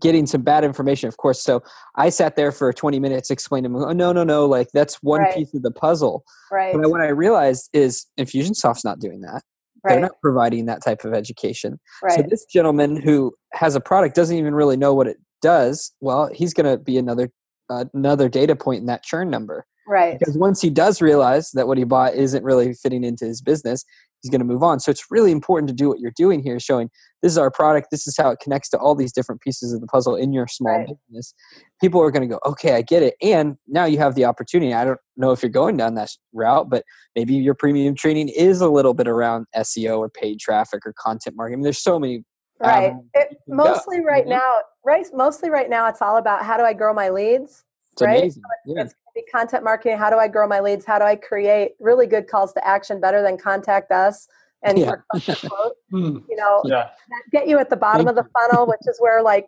getting 0.00 0.24
some 0.24 0.42
bad 0.42 0.62
information 0.62 1.08
of 1.08 1.16
course 1.16 1.42
so 1.42 1.62
i 1.96 2.08
sat 2.08 2.36
there 2.36 2.52
for 2.52 2.72
20 2.72 3.00
minutes 3.00 3.30
explaining 3.30 3.74
oh, 3.74 3.92
no 3.92 4.12
no 4.12 4.22
no 4.22 4.46
like 4.46 4.68
that's 4.72 5.02
one 5.02 5.20
right. 5.20 5.34
piece 5.34 5.52
of 5.54 5.62
the 5.62 5.70
puzzle 5.70 6.24
right 6.52 6.74
but 6.74 6.90
what 6.90 7.00
i 7.00 7.08
realized 7.08 7.68
is 7.72 8.06
infusionsoft's 8.18 8.84
not 8.84 8.98
doing 9.00 9.20
that 9.20 9.42
Right. 9.82 9.94
They're 9.94 10.02
not 10.02 10.20
providing 10.20 10.66
that 10.66 10.84
type 10.84 11.04
of 11.04 11.14
education. 11.14 11.80
Right. 12.02 12.12
So 12.12 12.24
this 12.28 12.44
gentleman 12.44 13.00
who 13.00 13.32
has 13.52 13.74
a 13.74 13.80
product 13.80 14.14
doesn't 14.14 14.36
even 14.36 14.54
really 14.54 14.76
know 14.76 14.94
what 14.94 15.06
it 15.06 15.16
does. 15.40 15.92
Well, 16.00 16.28
he's 16.32 16.52
going 16.52 16.70
to 16.70 16.82
be 16.82 16.98
another 16.98 17.30
uh, 17.70 17.84
another 17.94 18.28
data 18.28 18.56
point 18.56 18.80
in 18.80 18.86
that 18.86 19.02
churn 19.02 19.30
number. 19.30 19.64
Right. 19.86 20.18
Because 20.18 20.36
once 20.36 20.60
he 20.60 20.70
does 20.70 21.00
realize 21.00 21.50
that 21.52 21.66
what 21.66 21.78
he 21.78 21.84
bought 21.84 22.14
isn't 22.14 22.44
really 22.44 22.74
fitting 22.74 23.04
into 23.04 23.24
his 23.24 23.40
business, 23.40 23.84
he's 24.22 24.30
going 24.30 24.40
to 24.40 24.46
move 24.46 24.62
on. 24.62 24.80
So 24.80 24.90
it's 24.90 25.10
really 25.10 25.32
important 25.32 25.68
to 25.68 25.74
do 25.74 25.88
what 25.88 25.98
you're 26.00 26.12
doing 26.16 26.42
here, 26.42 26.58
showing 26.60 26.90
this 27.22 27.32
is 27.32 27.38
our 27.38 27.50
product, 27.50 27.88
this 27.90 28.06
is 28.06 28.16
how 28.16 28.30
it 28.30 28.40
connects 28.40 28.68
to 28.70 28.78
all 28.78 28.94
these 28.94 29.12
different 29.12 29.40
pieces 29.40 29.72
of 29.72 29.80
the 29.80 29.86
puzzle 29.86 30.16
in 30.16 30.32
your 30.32 30.46
small 30.46 30.78
right. 30.78 30.88
business. 31.08 31.34
People 31.80 32.00
are 32.02 32.10
going 32.10 32.28
to 32.28 32.34
go, 32.34 32.40
okay, 32.46 32.74
I 32.74 32.82
get 32.82 33.02
it. 33.02 33.14
And 33.22 33.56
now 33.66 33.84
you 33.84 33.98
have 33.98 34.14
the 34.14 34.24
opportunity. 34.24 34.74
I 34.74 34.84
don't 34.84 34.98
know 35.16 35.32
if 35.32 35.42
you're 35.42 35.50
going 35.50 35.76
down 35.76 35.94
that 35.94 36.10
route, 36.32 36.70
but 36.70 36.84
maybe 37.16 37.34
your 37.34 37.54
premium 37.54 37.94
training 37.94 38.28
is 38.28 38.60
a 38.60 38.68
little 38.68 38.94
bit 38.94 39.08
around 39.08 39.46
SEO 39.56 39.98
or 39.98 40.08
paid 40.08 40.38
traffic 40.38 40.86
or 40.86 40.94
content 40.98 41.36
marketing. 41.36 41.56
I 41.56 41.58
mean, 41.58 41.64
there's 41.64 41.82
so 41.82 41.98
many. 41.98 42.24
Right. 42.62 42.92
It, 43.14 43.38
mostly 43.48 44.04
right 44.04 44.24
mm-hmm. 44.24 44.32
now, 44.32 44.58
right? 44.84 45.06
Mostly 45.14 45.48
right 45.48 45.70
now, 45.70 45.88
it's 45.88 46.02
all 46.02 46.18
about 46.18 46.44
how 46.44 46.58
do 46.58 46.62
I 46.62 46.74
grow 46.74 46.92
my 46.92 47.08
leads. 47.08 47.64
It's 48.02 48.06
right? 48.06 48.18
amazing. 48.18 48.42
So 48.66 48.72
it's, 48.74 48.94
yeah 48.94 49.00
be 49.14 49.22
content 49.30 49.64
marketing. 49.64 49.98
How 49.98 50.10
do 50.10 50.16
I 50.16 50.28
grow 50.28 50.46
my 50.46 50.60
leads? 50.60 50.84
How 50.84 50.98
do 50.98 51.04
I 51.04 51.16
create 51.16 51.72
really 51.80 52.06
good 52.06 52.28
calls 52.28 52.52
to 52.54 52.66
action 52.66 53.00
better 53.00 53.22
than 53.22 53.36
contact 53.36 53.90
us? 53.90 54.28
And 54.62 54.78
yeah. 54.78 54.96
quote, 55.46 55.76
hmm. 55.90 56.18
you 56.28 56.36
know, 56.36 56.62
yeah. 56.64 56.90
get 57.32 57.48
you 57.48 57.58
at 57.58 57.70
the 57.70 57.76
bottom 57.76 58.06
Thank 58.06 58.18
of 58.18 58.24
the 58.24 58.30
funnel, 58.30 58.66
which 58.68 58.80
is 58.86 58.98
where 58.98 59.22
like 59.22 59.46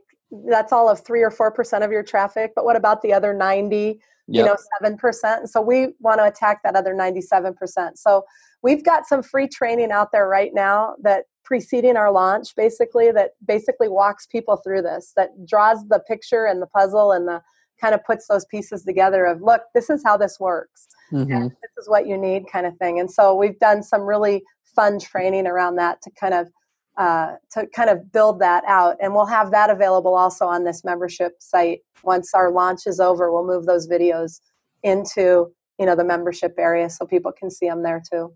that's 0.49 0.73
all 0.73 0.89
of 0.89 1.05
three 1.05 1.23
or 1.23 1.31
four 1.31 1.51
percent 1.51 1.85
of 1.85 1.91
your 1.91 2.03
traffic. 2.03 2.53
But 2.57 2.65
what 2.65 2.77
about 2.77 3.03
the 3.03 3.13
other 3.13 3.35
ninety? 3.35 4.01
Yep. 4.29 4.41
You 4.41 4.45
know, 4.45 4.57
seven 4.79 4.97
percent. 4.97 5.51
So 5.51 5.61
we 5.61 5.89
want 5.99 6.21
to 6.21 6.25
attack 6.25 6.63
that 6.63 6.77
other 6.77 6.95
ninety-seven 6.95 7.55
percent. 7.55 7.99
So 7.99 8.25
we've 8.63 8.85
got 8.85 9.07
some 9.07 9.23
free 9.23 9.49
training 9.49 9.91
out 9.91 10.13
there 10.13 10.29
right 10.29 10.53
now 10.55 10.95
that 11.03 11.25
preceding 11.45 11.97
our 11.97 12.11
launch 12.11 12.55
basically 12.57 13.11
that 13.11 13.33
basically 13.47 13.89
walks 13.89 14.27
people 14.27 14.57
through 14.59 14.81
this 14.81 15.13
that 15.17 15.31
draws 15.45 15.87
the 15.89 15.99
picture 15.99 16.47
and 16.47 16.63
the 16.63 16.69
puzzle 16.69 17.11
and 17.11 17.27
the 17.27 17.43
kind 17.83 17.95
of 17.95 18.05
puts 18.05 18.29
those 18.29 18.45
pieces 18.47 18.85
together 18.85 19.27
of 19.27 19.43
look 19.43 19.63
this 19.75 19.91
is 19.91 20.03
how 20.05 20.17
this 20.17 20.39
works. 20.39 20.87
Mm-hmm. 21.13 21.49
this 21.49 21.71
is 21.77 21.89
what 21.89 22.07
you 22.07 22.17
need 22.17 22.45
kind 22.51 22.65
of 22.65 22.75
thing. 22.79 22.99
And 22.99 23.11
so 23.11 23.35
we've 23.35 23.59
done 23.59 23.83
some 23.83 24.03
really 24.03 24.43
fun 24.65 24.99
training 24.99 25.47
around 25.47 25.77
that 25.77 26.01
to 26.03 26.11
kind 26.19 26.33
of 26.33 26.49
uh, 26.97 27.37
to 27.51 27.67
kind 27.75 27.91
of 27.91 28.13
build 28.13 28.39
that 28.41 28.65
out. 28.67 28.97
And 29.01 29.15
we'll 29.15 29.27
have 29.27 29.51
that 29.51 29.71
available 29.71 30.15
also 30.15 30.47
on 30.47 30.65
this 30.65 30.85
membership 30.85 31.33
site. 31.39 31.81
Once 32.05 32.35
our 32.35 32.51
launch 32.51 32.87
is 32.87 33.01
over 33.01 33.33
we'll 33.33 33.47
move 33.47 33.67
those 33.67 33.89
videos 33.89 34.41
into 34.83 35.53
you 35.79 35.87
know 35.87 35.97
the 35.97 36.05
membership 36.05 36.55
area 36.59 36.89
so 36.89 37.07
people 37.07 37.33
can 37.33 37.51
see 37.51 37.67
them 37.69 37.83
there 37.83 38.03
too. 38.11 38.33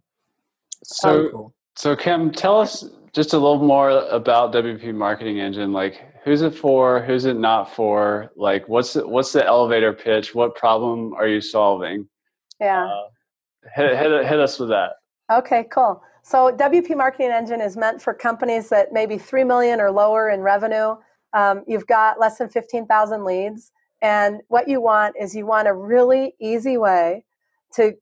So 0.85 1.35
um, 1.35 1.53
so 1.77 1.95
kim 1.97 2.33
tell 2.33 2.61
us 2.61 2.85
just 3.13 3.33
a 3.33 3.39
little 3.39 3.63
more 3.63 3.91
about 4.11 4.53
wp 4.53 4.95
marketing 4.95 5.41
engine 5.41 5.73
like 5.73 6.03
who's 6.27 6.43
it 6.43 6.57
for? 6.57 7.01
Who's 7.01 7.25
it 7.25 7.39
not 7.39 7.73
for? 7.73 8.33
Like 8.35 8.69
what's 8.69 8.95
the, 8.95 9.07
what's 9.07 9.33
the 9.33 9.47
elevator 9.47 9.93
pitch? 9.93 10.35
What 10.35 10.57
problem 10.57 11.15
are 11.15 11.29
you 11.29 11.41
solving? 11.41 12.09
Yeah. 12.61 12.85
Uh, 12.85 13.05
hit, 13.75 13.97
hit, 13.97 14.27
hit 14.27 14.41
us 14.41 14.59
with 14.59 14.69
that. 14.71 14.95
Okay 15.33 15.67
cool. 15.71 16.03
So 16.25 16.53
wp 16.53 16.97
marketing 16.97 17.31
engine 17.31 17.61
is 17.61 17.77
meant 17.77 18.03
for 18.03 18.13
companies 18.13 18.69
that 18.71 18.93
maybe 18.93 19.17
3 19.17 19.45
million 19.45 19.81
or 19.81 19.93
lower 19.93 20.29
in 20.29 20.41
revenue. 20.41 20.97
Um, 21.33 21.63
you've 21.69 21.87
got 21.87 22.19
less 22.19 22.39
than 22.39 22.49
15000 22.49 23.25
leads 23.25 23.71
and 24.03 24.41
what 24.49 24.69
you 24.69 24.81
want 24.81 25.15
is 25.21 25.35
you 25.35 25.47
want 25.47 25.69
a 25.69 25.75
really 25.75 26.35
easy 26.41 26.77
way 26.77 27.25
to 27.75 27.95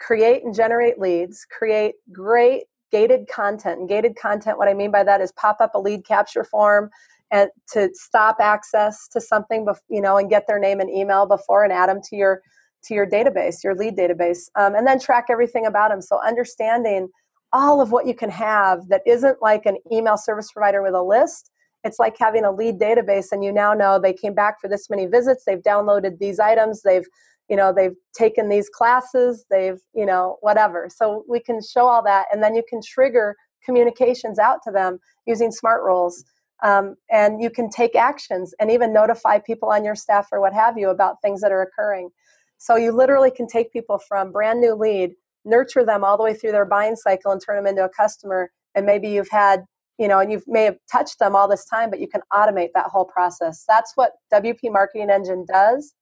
create 0.00 0.44
and 0.44 0.54
generate 0.54 0.98
leads 0.98 1.46
create 1.50 1.96
great 2.10 2.64
gated 2.90 3.28
content. 3.28 3.80
And 3.80 3.88
gated 3.88 4.16
content 4.16 4.56
what 4.56 4.68
i 4.68 4.74
mean 4.74 4.90
by 4.90 5.04
that 5.04 5.20
is 5.20 5.32
pop 5.32 5.58
up 5.60 5.74
a 5.74 5.78
lead 5.78 6.06
capture 6.06 6.44
form 6.44 6.90
and 7.30 7.50
to 7.72 7.90
stop 7.94 8.36
access 8.40 9.08
to 9.08 9.20
something, 9.20 9.66
you 9.88 10.00
know, 10.00 10.16
and 10.16 10.30
get 10.30 10.46
their 10.46 10.58
name 10.58 10.80
and 10.80 10.90
email 10.90 11.26
before 11.26 11.64
and 11.64 11.72
add 11.72 11.88
them 11.88 12.00
to 12.10 12.16
your 12.16 12.42
to 12.84 12.94
your 12.94 13.06
database, 13.06 13.64
your 13.64 13.74
lead 13.74 13.96
database, 13.96 14.48
um, 14.54 14.76
and 14.76 14.86
then 14.86 15.00
track 15.00 15.26
everything 15.28 15.66
about 15.66 15.90
them. 15.90 16.00
So 16.00 16.20
understanding 16.24 17.08
all 17.52 17.80
of 17.80 17.90
what 17.90 18.06
you 18.06 18.14
can 18.14 18.30
have 18.30 18.88
that 18.88 19.02
isn't 19.06 19.42
like 19.42 19.66
an 19.66 19.78
email 19.90 20.16
service 20.16 20.52
provider 20.52 20.82
with 20.82 20.94
a 20.94 21.02
list. 21.02 21.50
It's 21.82 21.98
like 21.98 22.16
having 22.18 22.44
a 22.44 22.52
lead 22.52 22.78
database, 22.78 23.32
and 23.32 23.44
you 23.44 23.52
now 23.52 23.74
know 23.74 23.98
they 23.98 24.12
came 24.12 24.34
back 24.34 24.60
for 24.60 24.68
this 24.68 24.88
many 24.88 25.06
visits. 25.06 25.44
They've 25.44 25.62
downloaded 25.62 26.18
these 26.18 26.38
items. 26.38 26.82
They've 26.82 27.06
you 27.48 27.56
know 27.56 27.72
they've 27.72 27.94
taken 28.12 28.48
these 28.48 28.68
classes 28.68 29.44
they've 29.50 29.78
you 29.94 30.04
know 30.04 30.36
whatever 30.40 30.88
so 30.94 31.24
we 31.28 31.40
can 31.40 31.60
show 31.62 31.86
all 31.86 32.02
that 32.02 32.26
and 32.32 32.42
then 32.42 32.54
you 32.54 32.62
can 32.68 32.80
trigger 32.84 33.36
communications 33.64 34.38
out 34.38 34.58
to 34.64 34.70
them 34.70 34.98
using 35.26 35.50
smart 35.50 35.82
rules 35.82 36.24
um, 36.62 36.96
and 37.10 37.42
you 37.42 37.50
can 37.50 37.68
take 37.68 37.94
actions 37.94 38.54
and 38.58 38.70
even 38.70 38.92
notify 38.92 39.38
people 39.38 39.70
on 39.70 39.84
your 39.84 39.94
staff 39.94 40.28
or 40.32 40.40
what 40.40 40.54
have 40.54 40.78
you 40.78 40.88
about 40.88 41.20
things 41.20 41.40
that 41.42 41.52
are 41.52 41.62
occurring. 41.62 42.10
So 42.58 42.76
you 42.76 42.92
literally 42.92 43.30
can 43.30 43.46
take 43.46 43.72
people 43.72 43.98
from 43.98 44.32
brand 44.32 44.60
new 44.60 44.74
lead, 44.74 45.12
nurture 45.44 45.84
them 45.84 46.02
all 46.04 46.16
the 46.16 46.24
way 46.24 46.34
through 46.34 46.52
their 46.52 46.64
buying 46.64 46.96
cycle 46.96 47.32
and 47.32 47.40
turn 47.44 47.56
them 47.56 47.66
into 47.66 47.84
a 47.84 47.90
customer. 47.90 48.50
And 48.74 48.86
maybe 48.86 49.08
you've 49.08 49.30
had, 49.30 49.64
you 49.98 50.08
know, 50.08 50.18
and 50.18 50.32
you 50.32 50.42
may 50.46 50.64
have 50.64 50.78
touched 50.90 51.18
them 51.18 51.36
all 51.36 51.48
this 51.48 51.66
time, 51.66 51.90
but 51.90 52.00
you 52.00 52.08
can 52.08 52.22
automate 52.32 52.70
that 52.74 52.86
whole 52.86 53.04
process. 53.04 53.64
That's 53.68 53.92
what 53.94 54.12
WP 54.32 54.72
Marketing 54.72 55.10
Engine 55.10 55.44
does. 55.46 55.94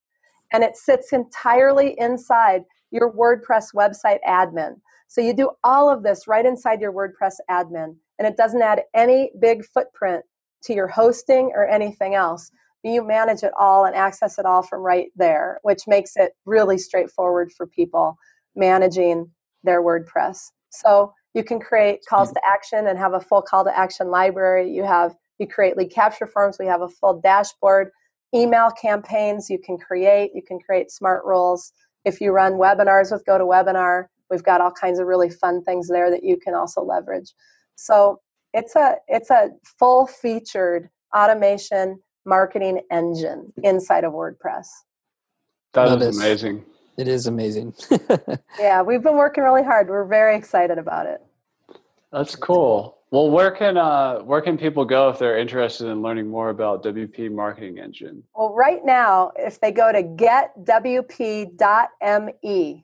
And 0.52 0.62
it 0.62 0.76
sits 0.76 1.12
entirely 1.12 1.96
inside 1.98 2.62
your 2.92 3.12
WordPress 3.12 3.74
website 3.74 4.18
admin. 4.26 4.76
So 5.08 5.20
you 5.20 5.34
do 5.34 5.50
all 5.64 5.90
of 5.90 6.02
this 6.04 6.28
right 6.28 6.46
inside 6.46 6.80
your 6.80 6.92
WordPress 6.92 7.34
admin, 7.50 7.96
and 8.18 8.26
it 8.26 8.36
doesn't 8.36 8.62
add 8.62 8.82
any 8.94 9.30
big 9.40 9.64
footprint 9.64 10.24
to 10.64 10.74
your 10.74 10.88
hosting 10.88 11.52
or 11.54 11.66
anything 11.66 12.14
else. 12.14 12.50
You 12.82 13.06
manage 13.06 13.42
it 13.42 13.52
all 13.58 13.84
and 13.84 13.94
access 13.94 14.38
it 14.38 14.44
all 14.44 14.62
from 14.62 14.80
right 14.80 15.08
there, 15.16 15.58
which 15.62 15.86
makes 15.86 16.16
it 16.16 16.32
really 16.44 16.78
straightforward 16.78 17.52
for 17.52 17.66
people 17.66 18.16
managing 18.54 19.30
their 19.62 19.82
WordPress. 19.82 20.50
So 20.70 21.12
you 21.34 21.42
can 21.44 21.60
create 21.60 22.00
calls 22.08 22.32
to 22.32 22.40
action 22.46 22.86
and 22.86 22.98
have 22.98 23.14
a 23.14 23.20
full 23.20 23.42
call 23.42 23.64
to 23.64 23.76
action 23.76 24.10
library. 24.10 24.70
You 24.70 24.84
have 24.84 25.14
you 25.38 25.48
create 25.48 25.76
lead 25.76 25.90
capture 25.90 26.26
forms. 26.26 26.58
We 26.58 26.66
have 26.66 26.82
a 26.82 26.88
full 26.88 27.20
dashboard. 27.20 27.90
Email 28.34 28.70
campaigns 28.70 29.50
you 29.50 29.58
can 29.58 29.78
create. 29.78 30.30
You 30.34 30.42
can 30.42 30.58
create 30.60 30.90
smart 30.90 31.24
rules. 31.24 31.72
If 32.04 32.20
you 32.20 32.32
run 32.32 32.52
webinars 32.52 33.10
with 33.10 33.24
GoToWebinar, 33.24 34.06
we've 34.30 34.42
got 34.42 34.60
all 34.60 34.70
kinds 34.70 34.98
of 34.98 35.06
really 35.06 35.30
fun 35.30 35.62
things 35.62 35.88
there 35.88 36.10
that 36.10 36.22
you 36.22 36.36
can 36.36 36.54
also 36.54 36.82
leverage. 36.82 37.32
So 37.76 38.20
it's 38.54 38.74
a 38.76 38.96
it's 39.08 39.28
a 39.30 39.50
full 39.78 40.06
featured 40.06 40.88
automation 41.14 42.00
marketing 42.24 42.80
engine 42.90 43.52
inside 43.62 44.04
of 44.04 44.14
WordPress. 44.14 44.66
That 45.74 46.00
is 46.00 46.16
amazing. 46.16 46.64
It 46.96 47.08
is 47.08 47.26
amazing. 47.26 47.74
yeah, 48.58 48.80
we've 48.80 49.02
been 49.02 49.16
working 49.16 49.42
really 49.42 49.64
hard. 49.64 49.88
We're 49.88 50.06
very 50.06 50.36
excited 50.36 50.78
about 50.78 51.06
it. 51.06 51.20
That's 52.12 52.36
cool. 52.36 52.98
Well, 53.10 53.28
where 53.30 53.50
can 53.50 53.76
uh, 53.76 54.20
where 54.20 54.40
can 54.40 54.56
people 54.56 54.84
go 54.84 55.08
if 55.08 55.18
they're 55.18 55.36
interested 55.38 55.88
in 55.88 56.00
learning 56.00 56.28
more 56.28 56.50
about 56.50 56.84
WP 56.84 57.32
Marketing 57.32 57.78
Engine? 57.78 58.22
Well, 58.36 58.54
right 58.54 58.84
now, 58.84 59.32
if 59.36 59.60
they 59.60 59.72
go 59.72 59.90
to 59.92 60.02
getwp.me, 60.02 61.56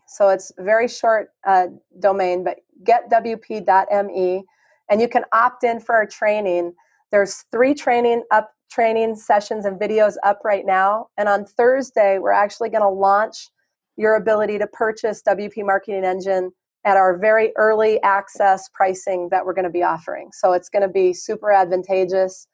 so 0.06 0.28
it's 0.28 0.52
very 0.58 0.88
short 0.88 1.30
uh, 1.46 1.68
domain, 2.00 2.42
but 2.44 2.58
getwp.me, 2.84 4.44
and 4.90 5.00
you 5.00 5.08
can 5.08 5.24
opt 5.32 5.64
in 5.64 5.80
for 5.80 5.94
our 5.94 6.06
training. 6.06 6.74
There's 7.12 7.44
three 7.50 7.74
training 7.74 8.24
up 8.30 8.50
training 8.70 9.16
sessions 9.16 9.64
and 9.64 9.80
videos 9.80 10.14
up 10.24 10.40
right 10.44 10.64
now. 10.64 11.08
And 11.16 11.28
on 11.28 11.44
Thursday, 11.44 12.18
we're 12.18 12.32
actually 12.32 12.70
going 12.70 12.82
to 12.82 12.88
launch 12.88 13.48
your 13.96 14.16
ability 14.16 14.58
to 14.58 14.66
purchase 14.66 15.22
WP 15.26 15.64
Marketing 15.64 16.04
Engine 16.04 16.52
at 16.84 16.96
our 16.96 17.18
very 17.18 17.52
early 17.56 18.00
access 18.02 18.68
pricing 18.72 19.28
that 19.30 19.44
we're 19.44 19.52
going 19.52 19.64
to 19.64 19.70
be 19.70 19.82
offering. 19.82 20.30
So 20.32 20.52
it's 20.52 20.68
going 20.68 20.82
to 20.82 20.88
be 20.88 21.12
super 21.12 21.52
advantageous 21.52 22.46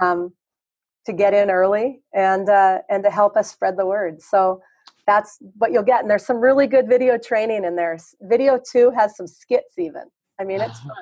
um, 0.00 0.32
to 1.06 1.12
get 1.12 1.34
in 1.34 1.50
early 1.50 2.00
and 2.14 2.48
uh, 2.48 2.78
and 2.88 3.04
to 3.04 3.10
help 3.10 3.36
us 3.36 3.50
spread 3.50 3.76
the 3.76 3.84
word. 3.84 4.22
So 4.22 4.62
that's 5.06 5.38
what 5.58 5.70
you'll 5.70 5.82
get. 5.82 6.00
And 6.00 6.10
there's 6.10 6.24
some 6.24 6.40
really 6.40 6.66
good 6.66 6.88
video 6.88 7.18
training 7.18 7.64
in 7.64 7.76
there. 7.76 7.98
Video 8.22 8.58
two 8.72 8.90
has 8.96 9.16
some 9.16 9.26
skits 9.26 9.78
even. 9.78 10.04
I 10.38 10.44
mean, 10.44 10.60
it's 10.60 10.80
fun. 10.80 10.92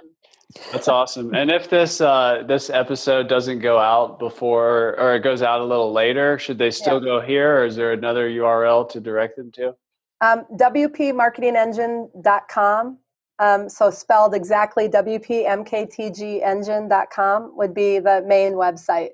That's 0.70 0.86
awesome. 0.88 1.34
And 1.34 1.50
if 1.50 1.70
this 1.70 2.00
uh, 2.00 2.44
this 2.46 2.68
episode 2.68 3.28
doesn't 3.28 3.60
go 3.60 3.78
out 3.78 4.18
before, 4.18 4.98
or 4.98 5.14
it 5.14 5.20
goes 5.20 5.40
out 5.42 5.60
a 5.60 5.64
little 5.64 5.92
later, 5.92 6.36
should 6.38 6.58
they 6.58 6.70
still 6.70 7.00
yeah. 7.00 7.04
go 7.04 7.20
here, 7.20 7.58
or 7.58 7.64
is 7.64 7.76
there 7.76 7.92
another 7.92 8.28
URL 8.28 8.88
to 8.90 9.00
direct 9.00 9.36
them 9.36 9.52
to? 9.52 9.74
Um, 10.20 10.44
WPMarketingEngine.com. 10.56 12.98
Um, 13.38 13.68
so 13.68 13.90
spelled 13.90 14.34
exactly 14.34 14.88
WPMKTGEngine.com 14.88 17.56
would 17.56 17.74
be 17.74 17.98
the 17.98 18.22
main 18.26 18.52
website 18.52 19.10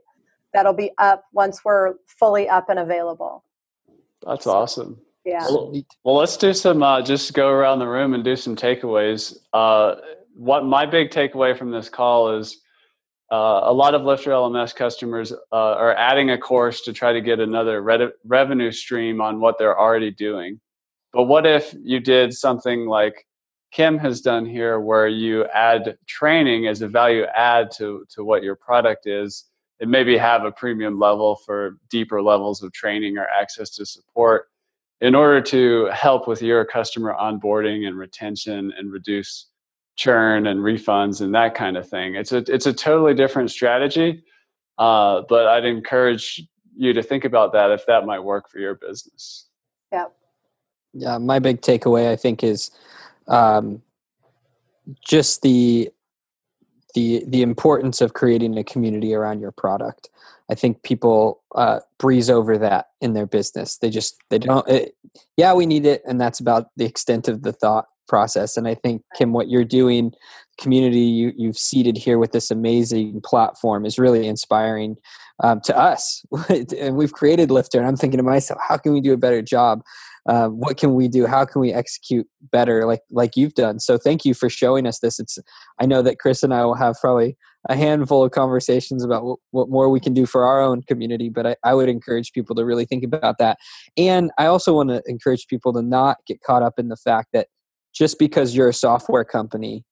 that'll 0.52 0.74
be 0.74 0.90
up 0.98 1.24
once 1.32 1.64
we're 1.64 1.94
fully 2.06 2.48
up 2.48 2.68
and 2.68 2.78
available. 2.78 3.42
That's 4.26 4.46
awesome. 4.46 5.00
Yeah. 5.28 5.46
Well, 6.04 6.16
let's 6.16 6.36
do 6.36 6.54
some, 6.54 6.82
uh, 6.82 7.02
just 7.02 7.34
go 7.34 7.48
around 7.48 7.80
the 7.80 7.86
room 7.86 8.14
and 8.14 8.24
do 8.24 8.34
some 8.34 8.56
takeaways. 8.56 9.36
Uh, 9.52 9.96
what 10.34 10.64
my 10.64 10.86
big 10.86 11.10
takeaway 11.10 11.56
from 11.56 11.70
this 11.70 11.88
call 11.88 12.38
is 12.38 12.60
uh, 13.30 13.60
a 13.64 13.72
lot 13.72 13.94
of 13.94 14.02
Lifter 14.02 14.30
LMS 14.30 14.74
customers 14.74 15.32
uh, 15.32 15.36
are 15.52 15.94
adding 15.96 16.30
a 16.30 16.38
course 16.38 16.80
to 16.82 16.92
try 16.94 17.12
to 17.12 17.20
get 17.20 17.40
another 17.40 17.82
re- 17.82 18.10
revenue 18.24 18.72
stream 18.72 19.20
on 19.20 19.38
what 19.38 19.58
they're 19.58 19.78
already 19.78 20.10
doing. 20.10 20.60
But 21.12 21.24
what 21.24 21.46
if 21.46 21.74
you 21.82 22.00
did 22.00 22.32
something 22.32 22.86
like 22.86 23.26
Kim 23.70 23.98
has 23.98 24.22
done 24.22 24.46
here, 24.46 24.80
where 24.80 25.08
you 25.08 25.44
add 25.46 25.98
training 26.06 26.66
as 26.68 26.80
a 26.80 26.88
value 26.88 27.24
add 27.36 27.70
to, 27.72 28.06
to 28.10 28.24
what 28.24 28.42
your 28.42 28.56
product 28.56 29.06
is, 29.06 29.44
and 29.80 29.90
maybe 29.90 30.16
have 30.16 30.44
a 30.44 30.52
premium 30.52 30.98
level 30.98 31.36
for 31.36 31.76
deeper 31.90 32.22
levels 32.22 32.62
of 32.62 32.72
training 32.72 33.18
or 33.18 33.26
access 33.26 33.70
to 33.70 33.84
support 33.84 34.48
in 35.00 35.14
order 35.14 35.40
to 35.40 35.86
help 35.92 36.26
with 36.26 36.42
your 36.42 36.64
customer 36.64 37.14
onboarding 37.18 37.86
and 37.86 37.96
retention 37.96 38.72
and 38.76 38.92
reduce 38.92 39.46
churn 39.96 40.46
and 40.46 40.60
refunds 40.60 41.20
and 41.20 41.34
that 41.34 41.54
kind 41.54 41.76
of 41.76 41.88
thing. 41.88 42.14
It's 42.14 42.32
a 42.32 42.38
it's 42.48 42.66
a 42.66 42.72
totally 42.72 43.14
different 43.14 43.50
strategy, 43.50 44.22
uh, 44.78 45.22
but 45.28 45.46
I'd 45.46 45.64
encourage 45.64 46.42
you 46.76 46.92
to 46.92 47.02
think 47.02 47.24
about 47.24 47.52
that 47.52 47.70
if 47.70 47.84
that 47.86 48.06
might 48.06 48.20
work 48.20 48.48
for 48.48 48.58
your 48.58 48.74
business. 48.74 49.48
Yeah. 49.92 50.06
Yeah, 50.94 51.18
my 51.18 51.38
big 51.38 51.60
takeaway 51.60 52.10
I 52.10 52.16
think 52.16 52.42
is 52.42 52.70
um, 53.26 53.82
just 55.04 55.42
the 55.42 55.90
the 56.94 57.24
the 57.26 57.42
importance 57.42 58.00
of 58.00 58.14
creating 58.14 58.56
a 58.56 58.64
community 58.64 59.14
around 59.14 59.40
your 59.40 59.52
product. 59.52 60.10
I 60.50 60.54
think 60.54 60.82
people 60.82 61.42
uh, 61.54 61.80
breeze 61.98 62.30
over 62.30 62.56
that 62.58 62.86
in 63.00 63.12
their 63.12 63.26
business. 63.26 63.78
They 63.78 63.90
just 63.90 64.16
they 64.30 64.38
don't. 64.38 64.66
It, 64.68 64.94
yeah, 65.36 65.52
we 65.52 65.66
need 65.66 65.84
it, 65.84 66.02
and 66.06 66.20
that's 66.20 66.40
about 66.40 66.68
the 66.76 66.84
extent 66.84 67.28
of 67.28 67.42
the 67.42 67.52
thought 67.52 67.86
process. 68.08 68.56
And 68.56 68.66
I 68.66 68.74
think 68.74 69.02
Kim, 69.16 69.32
what 69.32 69.48
you're 69.48 69.64
doing, 69.64 70.12
community 70.58 71.00
you 71.00 71.32
you've 71.36 71.58
seeded 71.58 71.98
here 71.98 72.18
with 72.18 72.32
this 72.32 72.50
amazing 72.50 73.20
platform 73.24 73.84
is 73.84 73.98
really 73.98 74.26
inspiring 74.26 74.96
um, 75.42 75.60
to 75.62 75.76
us. 75.76 76.24
and 76.48 76.96
we've 76.96 77.12
created 77.12 77.50
Lifter, 77.50 77.78
and 77.78 77.86
I'm 77.86 77.96
thinking 77.96 78.18
to 78.18 78.24
myself, 78.24 78.60
how 78.66 78.76
can 78.78 78.92
we 78.92 79.00
do 79.00 79.12
a 79.12 79.18
better 79.18 79.42
job? 79.42 79.82
Uh, 80.28 80.48
what 80.48 80.76
can 80.76 80.94
we 80.94 81.08
do? 81.08 81.26
How 81.26 81.46
can 81.46 81.60
we 81.62 81.72
execute 81.72 82.26
better, 82.52 82.84
like 82.84 83.00
like 83.10 83.34
you've 83.34 83.54
done? 83.54 83.80
So 83.80 83.96
thank 83.96 84.26
you 84.26 84.34
for 84.34 84.50
showing 84.50 84.86
us 84.86 85.00
this. 85.00 85.18
It's 85.18 85.38
I 85.80 85.86
know 85.86 86.02
that 86.02 86.18
Chris 86.18 86.42
and 86.42 86.52
I 86.52 86.66
will 86.66 86.74
have 86.74 86.96
probably 87.00 87.36
a 87.68 87.74
handful 87.74 88.22
of 88.22 88.30
conversations 88.30 89.02
about 89.02 89.24
what, 89.24 89.38
what 89.50 89.68
more 89.70 89.88
we 89.88 90.00
can 90.00 90.12
do 90.14 90.26
for 90.26 90.44
our 90.44 90.60
own 90.60 90.82
community. 90.82 91.30
But 91.30 91.46
I, 91.46 91.56
I 91.64 91.74
would 91.74 91.88
encourage 91.88 92.32
people 92.32 92.54
to 92.56 92.64
really 92.64 92.84
think 92.84 93.04
about 93.04 93.38
that. 93.38 93.58
And 93.96 94.30
I 94.38 94.46
also 94.46 94.74
want 94.74 94.90
to 94.90 95.02
encourage 95.06 95.46
people 95.46 95.72
to 95.72 95.82
not 95.82 96.18
get 96.26 96.42
caught 96.42 96.62
up 96.62 96.78
in 96.78 96.88
the 96.88 96.96
fact 96.96 97.28
that 97.32 97.48
just 97.94 98.18
because 98.18 98.54
you're 98.54 98.68
a 98.68 98.74
software 98.74 99.24
company 99.24 99.84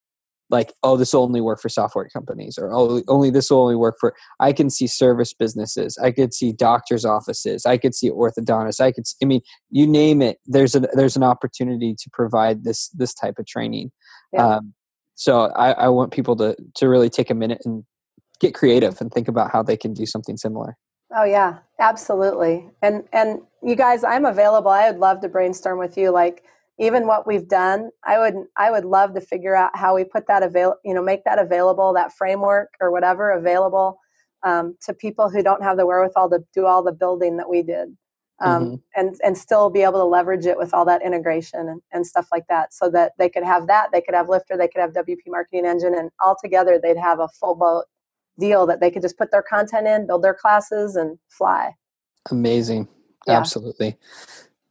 like 0.50 0.72
oh 0.82 0.96
this 0.96 1.12
will 1.12 1.22
only 1.22 1.40
work 1.40 1.60
for 1.60 1.68
software 1.68 2.08
companies 2.08 2.56
or 2.58 2.72
oh 2.72 3.02
only 3.08 3.30
this 3.30 3.50
will 3.50 3.62
only 3.62 3.76
work 3.76 3.96
for 3.98 4.14
i 4.40 4.52
can 4.52 4.70
see 4.70 4.86
service 4.86 5.32
businesses 5.32 5.98
i 5.98 6.10
could 6.10 6.32
see 6.32 6.52
doctors 6.52 7.04
offices 7.04 7.66
i 7.66 7.76
could 7.76 7.94
see 7.94 8.10
orthodontists 8.10 8.80
i 8.80 8.92
could 8.92 9.04
i 9.22 9.26
mean 9.26 9.40
you 9.70 9.86
name 9.86 10.22
it 10.22 10.38
there's 10.46 10.74
a 10.74 10.80
there's 10.94 11.16
an 11.16 11.22
opportunity 11.22 11.94
to 11.94 12.10
provide 12.12 12.64
this 12.64 12.88
this 12.90 13.14
type 13.14 13.38
of 13.38 13.46
training. 13.46 13.90
Yeah. 14.32 14.56
um, 14.56 14.74
so 15.14 15.46
I, 15.56 15.72
I 15.72 15.88
want 15.88 16.12
people 16.12 16.36
to 16.36 16.56
to 16.74 16.88
really 16.88 17.10
take 17.10 17.30
a 17.30 17.34
minute 17.34 17.62
and 17.64 17.84
get 18.40 18.54
creative 18.54 19.00
and 19.00 19.10
think 19.10 19.28
about 19.28 19.50
how 19.50 19.62
they 19.62 19.76
can 19.76 19.94
do 19.94 20.06
something 20.06 20.36
similar. 20.36 20.76
Oh 21.14 21.24
yeah 21.24 21.58
absolutely. 21.78 22.68
And 22.82 23.04
and 23.12 23.40
you 23.62 23.74
guys 23.74 24.04
i'm 24.04 24.24
available. 24.24 24.70
I 24.70 24.90
would 24.90 25.00
love 25.00 25.20
to 25.20 25.28
brainstorm 25.28 25.78
with 25.78 25.96
you 25.96 26.10
like 26.10 26.44
even 26.78 27.06
what 27.06 27.26
we've 27.26 27.48
done 27.48 27.90
i 28.04 28.18
would 28.18 28.34
i 28.56 28.70
would 28.70 28.84
love 28.84 29.14
to 29.14 29.20
figure 29.20 29.54
out 29.54 29.70
how 29.74 29.94
we 29.94 30.04
put 30.04 30.26
that 30.26 30.42
avail 30.42 30.76
you 30.84 30.94
know 30.94 31.02
make 31.02 31.24
that 31.24 31.38
available 31.38 31.92
that 31.92 32.12
framework 32.12 32.70
or 32.80 32.90
whatever 32.90 33.30
available 33.30 33.98
um, 34.42 34.76
to 34.80 34.94
people 34.94 35.28
who 35.28 35.42
don't 35.42 35.62
have 35.62 35.76
the 35.76 35.86
wherewithal 35.86 36.30
to 36.30 36.44
do 36.54 36.66
all 36.66 36.82
the 36.82 36.92
building 36.92 37.36
that 37.36 37.48
we 37.48 37.62
did 37.62 37.96
um, 38.40 38.64
mm-hmm. 38.64 38.74
and 38.94 39.16
and 39.24 39.38
still 39.38 39.70
be 39.70 39.82
able 39.82 40.00
to 40.00 40.04
leverage 40.04 40.46
it 40.46 40.58
with 40.58 40.74
all 40.74 40.84
that 40.84 41.02
integration 41.02 41.68
and, 41.68 41.80
and 41.92 42.06
stuff 42.06 42.28
like 42.30 42.46
that 42.48 42.72
so 42.72 42.90
that 42.90 43.12
they 43.18 43.28
could 43.28 43.44
have 43.44 43.66
that 43.66 43.88
they 43.92 44.00
could 44.00 44.14
have 44.14 44.28
lifter 44.28 44.56
they 44.56 44.68
could 44.68 44.80
have 44.80 44.92
wp 44.92 45.18
marketing 45.26 45.66
engine 45.66 45.94
and 45.94 46.10
all 46.24 46.36
together 46.40 46.78
they'd 46.82 46.98
have 46.98 47.20
a 47.20 47.28
full 47.28 47.54
boat 47.54 47.84
deal 48.38 48.66
that 48.66 48.80
they 48.80 48.90
could 48.90 49.02
just 49.02 49.16
put 49.16 49.30
their 49.30 49.42
content 49.42 49.86
in 49.86 50.06
build 50.06 50.22
their 50.22 50.34
classes 50.34 50.96
and 50.96 51.18
fly 51.28 51.72
amazing 52.30 52.86
yeah. 53.26 53.38
absolutely 53.38 53.96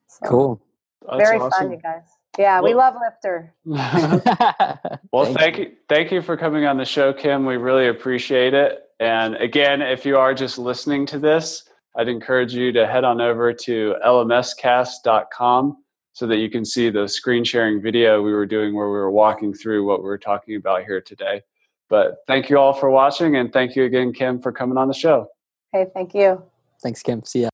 so. 0.08 0.28
cool 0.28 0.62
that's 1.10 1.18
Very 1.18 1.40
awesome. 1.40 1.52
fun, 1.52 1.72
you 1.72 1.78
guys. 1.78 2.04
Yeah, 2.38 2.60
well, 2.60 2.72
we 2.72 2.76
love 2.76 2.96
Lifter. 3.02 3.54
well, 3.66 5.26
thank, 5.26 5.38
thank 5.38 5.58
you. 5.58 5.72
Thank 5.88 6.12
you 6.12 6.22
for 6.22 6.36
coming 6.36 6.66
on 6.66 6.78
the 6.78 6.86
show, 6.86 7.14
Kim. 7.14 7.46
We 7.46 7.58
really 7.58 7.88
appreciate 7.88 8.54
it. 8.54 8.82
And 9.00 9.36
again, 9.36 9.82
if 9.82 10.06
you 10.06 10.18
are 10.18 10.34
just 10.34 10.58
listening 10.58 11.06
to 11.08 11.20
this, 11.20 11.70
I'd 11.98 12.10
encourage 12.10 12.54
you 12.54 12.72
to 12.74 12.88
head 12.88 13.04
on 13.04 13.22
over 13.22 13.54
to 13.54 13.96
lmscast.com 14.06 15.78
so 16.14 16.28
that 16.28 16.38
you 16.38 16.50
can 16.50 16.64
see 16.66 16.90
the 16.90 17.08
screen 17.08 17.44
sharing 17.44 17.82
video 17.82 18.22
we 18.22 18.34
were 18.34 18.46
doing 18.46 18.74
where 18.74 18.88
we 18.88 18.94
were 18.94 19.12
walking 19.12 19.54
through 19.54 19.86
what 19.86 20.00
we 20.00 20.06
were 20.06 20.18
talking 20.18 20.56
about 20.56 20.84
here 20.84 21.02
today. 21.02 21.42
But 21.90 22.18
thank 22.26 22.50
you 22.50 22.58
all 22.58 22.74
for 22.74 22.90
watching, 22.90 23.36
and 23.36 23.54
thank 23.54 23.76
you 23.76 23.84
again, 23.84 24.12
Kim, 24.12 24.42
for 24.42 24.52
coming 24.52 24.78
on 24.78 24.88
the 24.88 24.94
show. 24.94 25.28
Hey, 25.72 25.86
thank 25.94 26.16
you. 26.16 26.42
Thanks, 26.82 27.04
Kim. 27.04 27.24
See 27.24 27.42
ya. 27.42 27.44